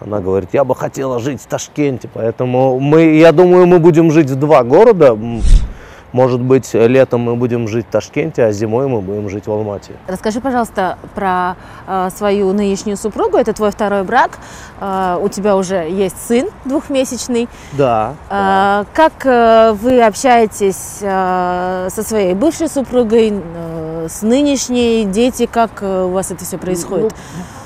она 0.00 0.20
говорит, 0.20 0.48
я 0.54 0.64
бы 0.64 0.74
хотела 0.74 1.18
жить 1.18 1.42
в 1.42 1.46
Ташкенте, 1.46 2.08
поэтому 2.10 2.80
мы, 2.80 3.16
я 3.16 3.30
думаю, 3.32 3.66
мы 3.66 3.78
будем 3.78 4.10
жить 4.10 4.30
в 4.30 4.36
два 4.36 4.64
города. 4.64 5.18
Может 6.14 6.40
быть, 6.40 6.74
летом 6.74 7.22
мы 7.22 7.34
будем 7.34 7.66
жить 7.66 7.86
в 7.88 7.90
Ташкенте, 7.90 8.44
а 8.44 8.52
зимой 8.52 8.86
мы 8.86 9.00
будем 9.00 9.28
жить 9.28 9.48
в 9.48 9.50
Алмате. 9.50 9.94
Расскажи, 10.06 10.40
пожалуйста, 10.40 10.96
про 11.12 11.56
э, 11.88 12.08
свою 12.16 12.52
нынешнюю 12.52 12.96
супругу. 12.96 13.36
Это 13.36 13.52
твой 13.52 13.72
второй 13.72 14.04
брак. 14.04 14.38
Э, 14.80 15.18
у 15.20 15.28
тебя 15.28 15.56
уже 15.56 15.90
есть 15.90 16.14
сын 16.24 16.46
двухмесячный. 16.66 17.48
Да. 17.72 18.14
Э, 18.30 18.84
как 18.94 19.26
э, 19.26 19.72
вы 19.72 20.00
общаетесь 20.04 20.98
э, 21.00 21.88
со 21.90 22.02
своей 22.04 22.34
бывшей 22.34 22.68
супругой, 22.68 23.32
э, 23.32 24.06
с 24.08 24.22
нынешней, 24.22 25.06
дети, 25.06 25.46
как 25.46 25.82
э, 25.82 26.04
у 26.04 26.10
вас 26.10 26.30
это 26.30 26.44
все 26.44 26.58
происходит? 26.58 27.12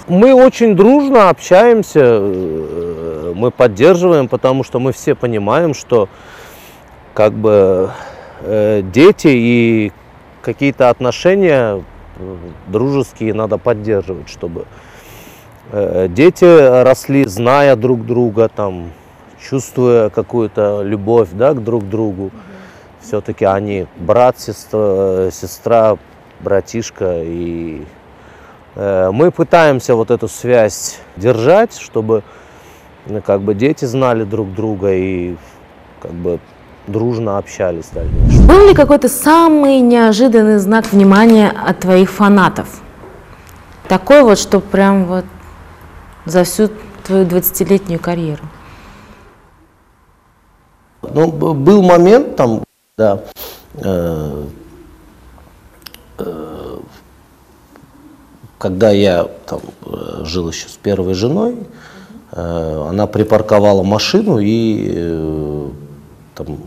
Мы 0.07 0.33
очень 0.33 0.75
дружно 0.75 1.29
общаемся, 1.29 2.01
э, 2.03 3.33
мы 3.37 3.51
поддерживаем, 3.51 4.27
потому 4.27 4.65
что 4.65 4.81
мы 4.81 4.95
все 4.95 5.15
понимаем, 5.15 5.75
что 5.75 6.09
как 7.13 7.35
бы 7.35 7.91
э, 8.43 8.83
дети 8.83 9.29
и 9.29 9.93
какие-то 10.43 10.91
отношения 10.91 11.83
э, 12.17 12.37
дружеские 12.67 13.35
надо 13.35 13.59
поддерживать, 13.59 14.29
чтобы 14.29 14.67
э, 15.73 16.09
дети 16.09 16.83
росли, 16.83 17.25
зная 17.25 17.77
друг 17.77 18.07
друга, 18.07 18.49
там, 18.49 18.93
чувствуя 19.41 20.11
какую-то 20.11 20.83
любовь 20.83 21.29
да, 21.33 21.53
к 21.55 21.63
друг 21.63 21.89
другу. 21.89 22.31
Все-таки 23.01 23.45
они 23.45 23.87
брат, 23.97 24.39
сестра, 24.39 25.31
сестра, 25.31 25.97
братишка. 26.41 27.23
И 27.23 27.85
э, 28.75 29.11
мы 29.13 29.31
пытаемся 29.31 29.95
вот 29.95 30.11
эту 30.11 30.29
связь 30.29 31.01
держать, 31.17 31.77
чтобы 31.77 32.23
как 33.25 33.41
бы 33.41 33.55
дети 33.55 33.85
знали 33.85 34.25
друг 34.25 34.53
друга 34.55 34.93
и 34.93 35.37
как 36.01 36.13
бы 36.13 36.39
дружно 36.89 37.39
общались 37.39 37.87
в 37.87 37.95
дальнейшем. 37.95 38.47
Был 38.47 38.69
ли 38.69 38.75
какой-то 38.75 39.09
самый 39.09 39.81
неожиданный 39.81 40.59
знак 40.59 40.93
внимания 40.93 41.51
от 41.51 41.81
твоих 41.81 42.11
фанатов? 42.11 42.81
Такой 43.89 44.23
вот, 44.23 44.39
что 44.39 44.61
прям 44.61 45.05
вот 45.05 45.25
за 46.25 46.45
всю 46.45 46.71
твою 47.05 47.25
20-летнюю 47.25 48.01
карьеру. 48.01 48.43
Ну, 51.03 51.31
был 51.33 51.83
момент 51.83 52.37
там, 52.37 52.65
да, 52.99 53.21
э, 53.75 54.45
э, 56.19 56.79
когда 58.59 58.91
я 58.91 59.27
там 59.47 59.61
э, 59.87 60.25
жил 60.25 60.49
еще 60.51 60.69
с 60.69 60.77
первой 60.77 61.15
женой, 61.15 61.57
э, 62.33 62.87
она 62.91 63.07
припарковала 63.07 63.83
машину 63.83 64.39
и 64.39 64.93
э, 64.95 65.69
там, 66.39 66.59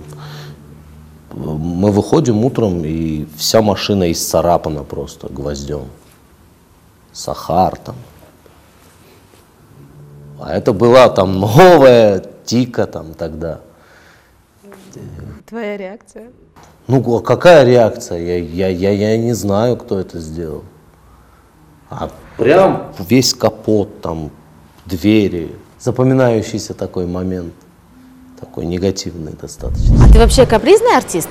мы 1.33 1.91
выходим 1.91 2.43
утром 2.43 2.83
и 2.83 3.25
вся 3.37 3.61
машина 3.61 4.11
исцарапана 4.11 4.83
просто 4.83 5.27
гвоздем. 5.29 5.87
Сахар 7.13 7.77
там. 7.77 7.95
А 10.39 10.53
это 10.53 10.73
была 10.73 11.09
там 11.09 11.39
новая 11.39 12.23
тика 12.45 12.85
там 12.85 13.13
тогда. 13.13 13.61
Твоя 15.47 15.77
реакция? 15.77 16.31
Ну, 16.87 17.15
а 17.15 17.21
какая 17.21 17.63
реакция? 17.63 18.19
Я, 18.19 18.37
я, 18.37 18.67
я, 18.67 18.91
я 18.91 19.17
не 19.17 19.33
знаю, 19.33 19.77
кто 19.77 19.99
это 19.99 20.19
сделал. 20.19 20.63
А 21.89 22.09
прям 22.37 22.91
весь 22.99 23.33
капот, 23.33 24.01
там, 24.01 24.31
двери. 24.85 25.55
Запоминающийся 25.79 26.73
такой 26.73 27.05
момент. 27.05 27.53
Такой 28.41 28.65
негативный 28.65 29.33
достаточно. 29.33 30.03
А 30.03 30.11
ты 30.11 30.19
вообще 30.19 30.45
капризный 30.45 30.97
артист? 30.97 31.29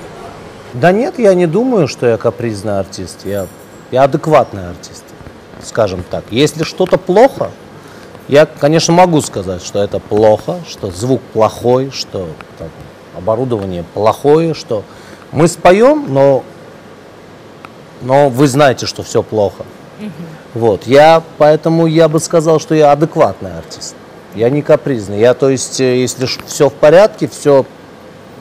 Да 0.73 0.93
нет, 0.93 1.19
я 1.19 1.35
не 1.35 1.47
думаю, 1.47 1.89
что 1.89 2.07
я 2.07 2.17
капризный 2.17 2.79
артист. 2.79 3.27
Я, 3.27 3.49
я 3.91 4.05
адекватный 4.05 4.71
артист, 4.71 5.05
скажем 5.63 6.05
так. 6.09 6.25
Если 6.31 6.63
что-то 6.63 6.97
плохо, 6.97 7.51
я, 8.29 8.47
конечно, 8.47 8.95
могу 8.95 9.21
сказать, 9.23 9.63
что 9.63 9.83
это 9.83 9.99
плохо, 9.99 10.61
что 10.69 10.93
звук 10.93 11.21
плохой, 11.33 11.91
что 11.91 12.29
там, 12.59 12.69
оборудование 13.17 13.85
плохое, 13.93 14.55
что 14.55 14.85
мы 15.33 15.49
споем, 15.49 16.07
но, 16.09 16.45
но 18.03 18.29
вы 18.29 18.47
знаете, 18.47 18.87
что 18.87 19.03
все 19.03 19.25
плохо. 19.25 19.65
Вот, 20.55 20.87
я, 20.87 21.23
поэтому 21.39 21.87
я 21.87 22.09
бы 22.09 22.21
сказал, 22.21 22.61
что 22.61 22.75
я 22.75 22.93
адекватный 22.93 23.59
артист. 23.59 23.97
Я 24.35 24.51
не 24.51 24.63
капризный. 24.63 25.19
Я, 25.19 25.35
то 25.35 25.49
есть, 25.49 25.81
э, 25.81 26.01
если 26.01 26.27
все 26.47 26.69
в 26.69 26.75
порядке, 26.75 27.29
все 27.29 27.65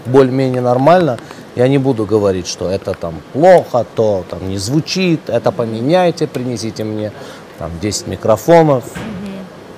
более-менее 0.06 0.62
нормально, 0.62 1.18
я 1.56 1.68
не 1.68 1.78
буду 1.78 2.06
говорить, 2.06 2.48
что 2.48 2.70
это 2.70 2.94
там 2.94 3.16
плохо, 3.34 3.86
то 3.96 4.24
там 4.30 4.48
не 4.50 4.58
звучит, 4.58 5.30
это 5.30 5.52
поменяйте, 5.52 6.28
принесите 6.28 6.84
мне 6.84 7.12
там 7.58 7.72
10 7.82 8.08
микрофонов. 8.08 8.84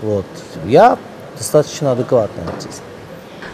Вот. 0.01 0.26
Я 0.66 0.97
достаточно 1.38 1.93
адекватный 1.93 2.43
артист. 2.43 2.82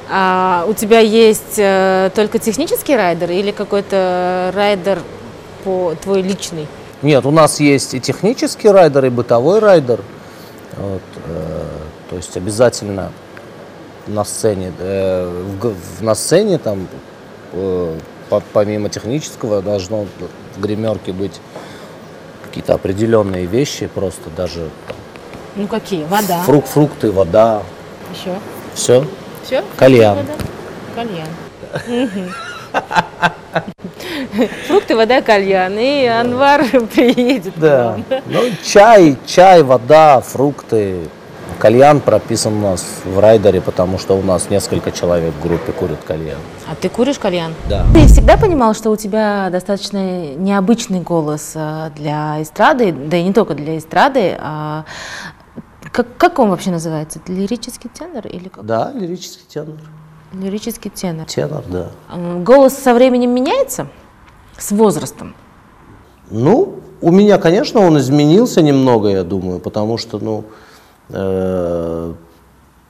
А 0.10 0.66
у 0.68 0.74
тебя 0.74 1.00
есть 1.00 1.58
э, 1.58 2.10
только 2.16 2.40
технический 2.40 2.96
райдер 2.96 3.32
или 3.32 3.52
какой-то 3.52 4.52
райдер 4.56 5.00
по 5.64 5.94
твой 6.02 6.22
личный? 6.22 6.68
Нет, 7.02 7.26
у 7.26 7.32
нас 7.32 7.60
есть 7.60 7.94
и 7.94 8.00
технический 8.00 8.70
райдер, 8.70 9.06
и 9.06 9.10
бытовой 9.10 9.60
райдер. 9.60 10.00
Вот, 10.78 11.02
то 12.10 12.16
есть 12.16 12.36
обязательно 12.38 13.12
на 14.08 14.24
сцене, 14.24 14.72
э, 14.80 15.44
в, 15.62 15.74
в- 15.74 16.04
на 16.04 16.16
сцене 16.16 16.58
там 16.58 16.88
э, 17.54 17.98
по- 18.30 18.42
помимо 18.54 18.90
технического 18.90 19.62
должно 19.62 20.06
в 20.56 20.62
гримерке 20.62 21.12
быть 21.12 21.40
какие-то 22.46 22.74
определенные 22.76 23.46
вещи, 23.46 23.88
просто 23.88 24.30
даже 24.36 24.70
Ну 25.56 25.68
какие? 25.68 26.06
Вода. 26.06 26.42
фрук, 26.44 26.66
фрукты, 26.66 27.12
вода, 27.12 27.62
Еще. 28.14 28.36
все. 28.74 29.06
Все? 29.44 29.64
Кальян. 29.78 30.18
Кальян. 30.96 31.28
Фрукты, 34.68 34.96
вода, 34.96 35.22
кальян. 35.22 35.78
И 35.78 36.06
Анвар 36.06 36.64
приедет. 36.94 37.54
Да. 37.58 37.98
Ну, 38.26 38.42
чай, 38.64 39.18
чай, 39.26 39.64
вода, 39.64 40.22
фрукты. 40.22 41.08
Кальян 41.60 42.02
прописан 42.02 42.54
у 42.54 42.62
нас 42.62 42.86
в 43.04 43.20
райдере, 43.20 43.62
потому 43.62 43.98
что 43.98 44.16
у 44.16 44.22
нас 44.22 44.50
несколько 44.50 44.92
человек 44.92 45.34
в 45.34 45.42
группе 45.42 45.72
курят 45.72 46.00
кальян. 46.06 46.38
А 46.70 46.76
ты 46.76 46.88
куришь 46.88 47.18
кальян? 47.18 47.56
Да. 47.68 47.86
Ты 47.94 48.06
всегда 48.06 48.38
понимал, 48.38 48.76
что 48.76 48.92
у 48.92 48.96
тебя 48.96 49.50
достаточно 49.52 50.36
необычный 50.36 51.02
голос 51.02 51.54
э, 51.56 51.90
для 51.96 52.42
эстрады, 52.42 52.92
да 52.92 53.18
и 53.18 53.24
не 53.24 53.34
только 53.34 53.56
для 53.56 53.78
эстрады, 53.78 54.38
а 54.40 54.86
как, 55.92 56.16
как 56.18 56.38
он 56.38 56.50
вообще 56.52 56.70
называется? 56.70 57.20
Лирический 57.28 57.90
тенор 57.90 58.28
или 58.28 58.50
как? 58.50 58.64
Да, 58.66 58.92
лирический 58.94 59.46
тенор. 59.52 59.78
Лирический 60.34 60.92
тенор. 60.92 61.26
Тенор, 61.26 61.64
да. 61.68 61.90
Голос 62.44 62.74
со 62.74 62.94
временем 62.94 63.34
меняется? 63.34 63.88
С 64.58 64.72
возрастом? 64.72 65.34
Ну, 66.30 66.82
у 67.02 67.12
меня, 67.12 67.40
конечно, 67.40 67.80
он 67.80 67.98
изменился 67.98 68.62
немного, 68.62 69.10
я 69.10 69.24
думаю, 69.24 69.60
потому 69.60 69.98
что, 69.98 70.20
ну, 70.20 70.44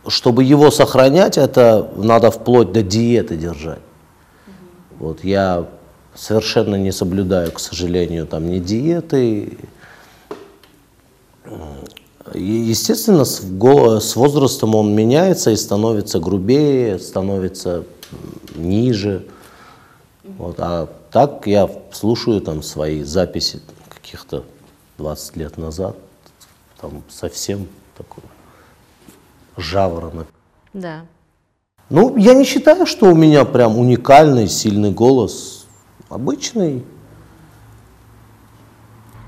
чтобы 0.07 0.43
его 0.43 0.71
сохранять, 0.71 1.37
это 1.37 1.91
надо 1.95 2.31
вплоть 2.31 2.71
до 2.71 2.81
диеты 2.81 3.37
держать. 3.37 3.81
Вот 4.99 5.23
я 5.23 5.67
совершенно 6.15 6.75
не 6.75 6.91
соблюдаю, 6.91 7.51
к 7.51 7.59
сожалению, 7.59 8.25
там 8.25 8.49
ни 8.49 8.59
диеты. 8.59 9.57
И, 12.33 12.51
Естественно, 12.51 13.23
с, 13.23 14.15
возрастом 14.15 14.75
он 14.75 14.93
меняется 14.93 15.51
и 15.51 15.55
становится 15.55 16.19
грубее, 16.19 16.99
становится 16.99 17.85
ниже. 18.55 19.25
Вот, 20.37 20.55
а 20.59 20.89
так 21.11 21.47
я 21.47 21.69
слушаю 21.93 22.41
там 22.41 22.61
свои 22.63 23.03
записи 23.03 23.61
каких-то 23.87 24.43
20 24.97 25.37
лет 25.37 25.57
назад, 25.57 25.95
там 26.81 27.01
совсем 27.09 27.67
такой 27.97 28.23
жаворонок. 29.57 30.27
Да. 30.73 31.01
Ну, 31.89 32.17
я 32.17 32.33
не 32.33 32.43
считаю, 32.43 32.85
что 32.85 33.07
у 33.07 33.15
меня 33.15 33.45
прям 33.45 33.77
уникальный, 33.77 34.47
сильный 34.47 34.91
голос. 34.91 35.65
Обычный. 36.09 36.83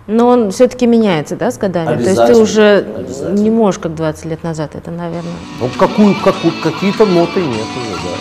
Но 0.08 0.28
он 0.28 0.52
все-таки 0.52 0.88
меняется, 0.88 1.36
да, 1.36 1.52
с 1.52 1.58
годами? 1.58 2.02
То 2.04 2.10
есть 2.10 2.26
ты 2.26 2.36
уже 2.36 3.06
не 3.32 3.50
можешь, 3.50 3.80
как 3.80 3.96
20 3.96 4.26
лет 4.26 4.44
назад, 4.44 4.76
это, 4.76 4.92
наверное. 4.92 5.32
Ну, 5.60 5.70
какую, 5.78 6.16
какую, 6.24 6.54
какие-то 6.64 7.06
ноты 7.06 7.42
нет 7.42 7.68
уже, 7.78 7.96
да. 8.04 8.20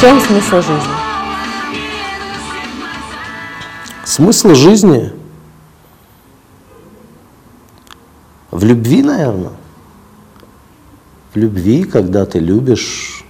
Чем 0.00 0.18
смысл 0.18 0.62
жизни? 0.62 0.94
Смысл 4.06 4.54
жизни 4.54 5.12
в 8.50 8.64
любви, 8.64 9.02
наверное. 9.02 9.52
В 11.34 11.36
любви, 11.36 11.84
когда 11.84 12.24
ты 12.24 12.38
любишь 12.38 13.26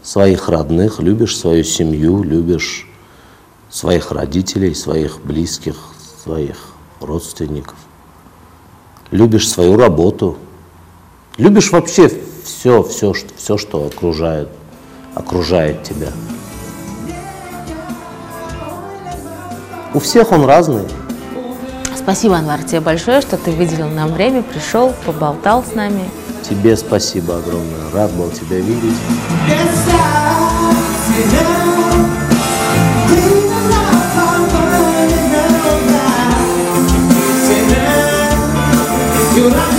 своих 0.00 0.48
родных, 0.48 1.00
любишь 1.00 1.36
свою 1.36 1.64
семью, 1.64 2.22
любишь 2.22 2.86
своих 3.68 4.12
родителей, 4.12 4.76
своих 4.76 5.20
близких, 5.24 5.74
своих 6.22 6.68
родственников. 7.00 7.78
Любишь 9.10 9.48
свою 9.48 9.76
работу. 9.76 10.38
Любишь 11.36 11.72
вообще 11.72 12.08
все, 12.44 12.84
все, 12.84 13.12
все, 13.36 13.58
что 13.58 13.86
окружает, 13.86 14.48
окружает 15.16 15.82
тебя. 15.82 16.08
У 19.94 19.98
всех 19.98 20.30
он 20.30 20.44
разный. 20.44 20.84
Спасибо, 21.96 22.36
Анвар, 22.36 22.62
тебе 22.62 22.80
большое, 22.80 23.20
что 23.20 23.36
ты 23.36 23.50
выделил 23.50 23.88
нам 23.88 24.12
время, 24.12 24.42
пришел, 24.42 24.94
поболтал 25.04 25.64
с 25.64 25.74
нами. 25.74 26.08
Тебе 26.48 26.76
спасибо 26.76 27.38
огромное. 27.38 27.90
Рад 27.92 28.12
был 28.12 28.30
тебя 28.30 28.58
видеть. 28.58 28.94
You're. 39.36 39.75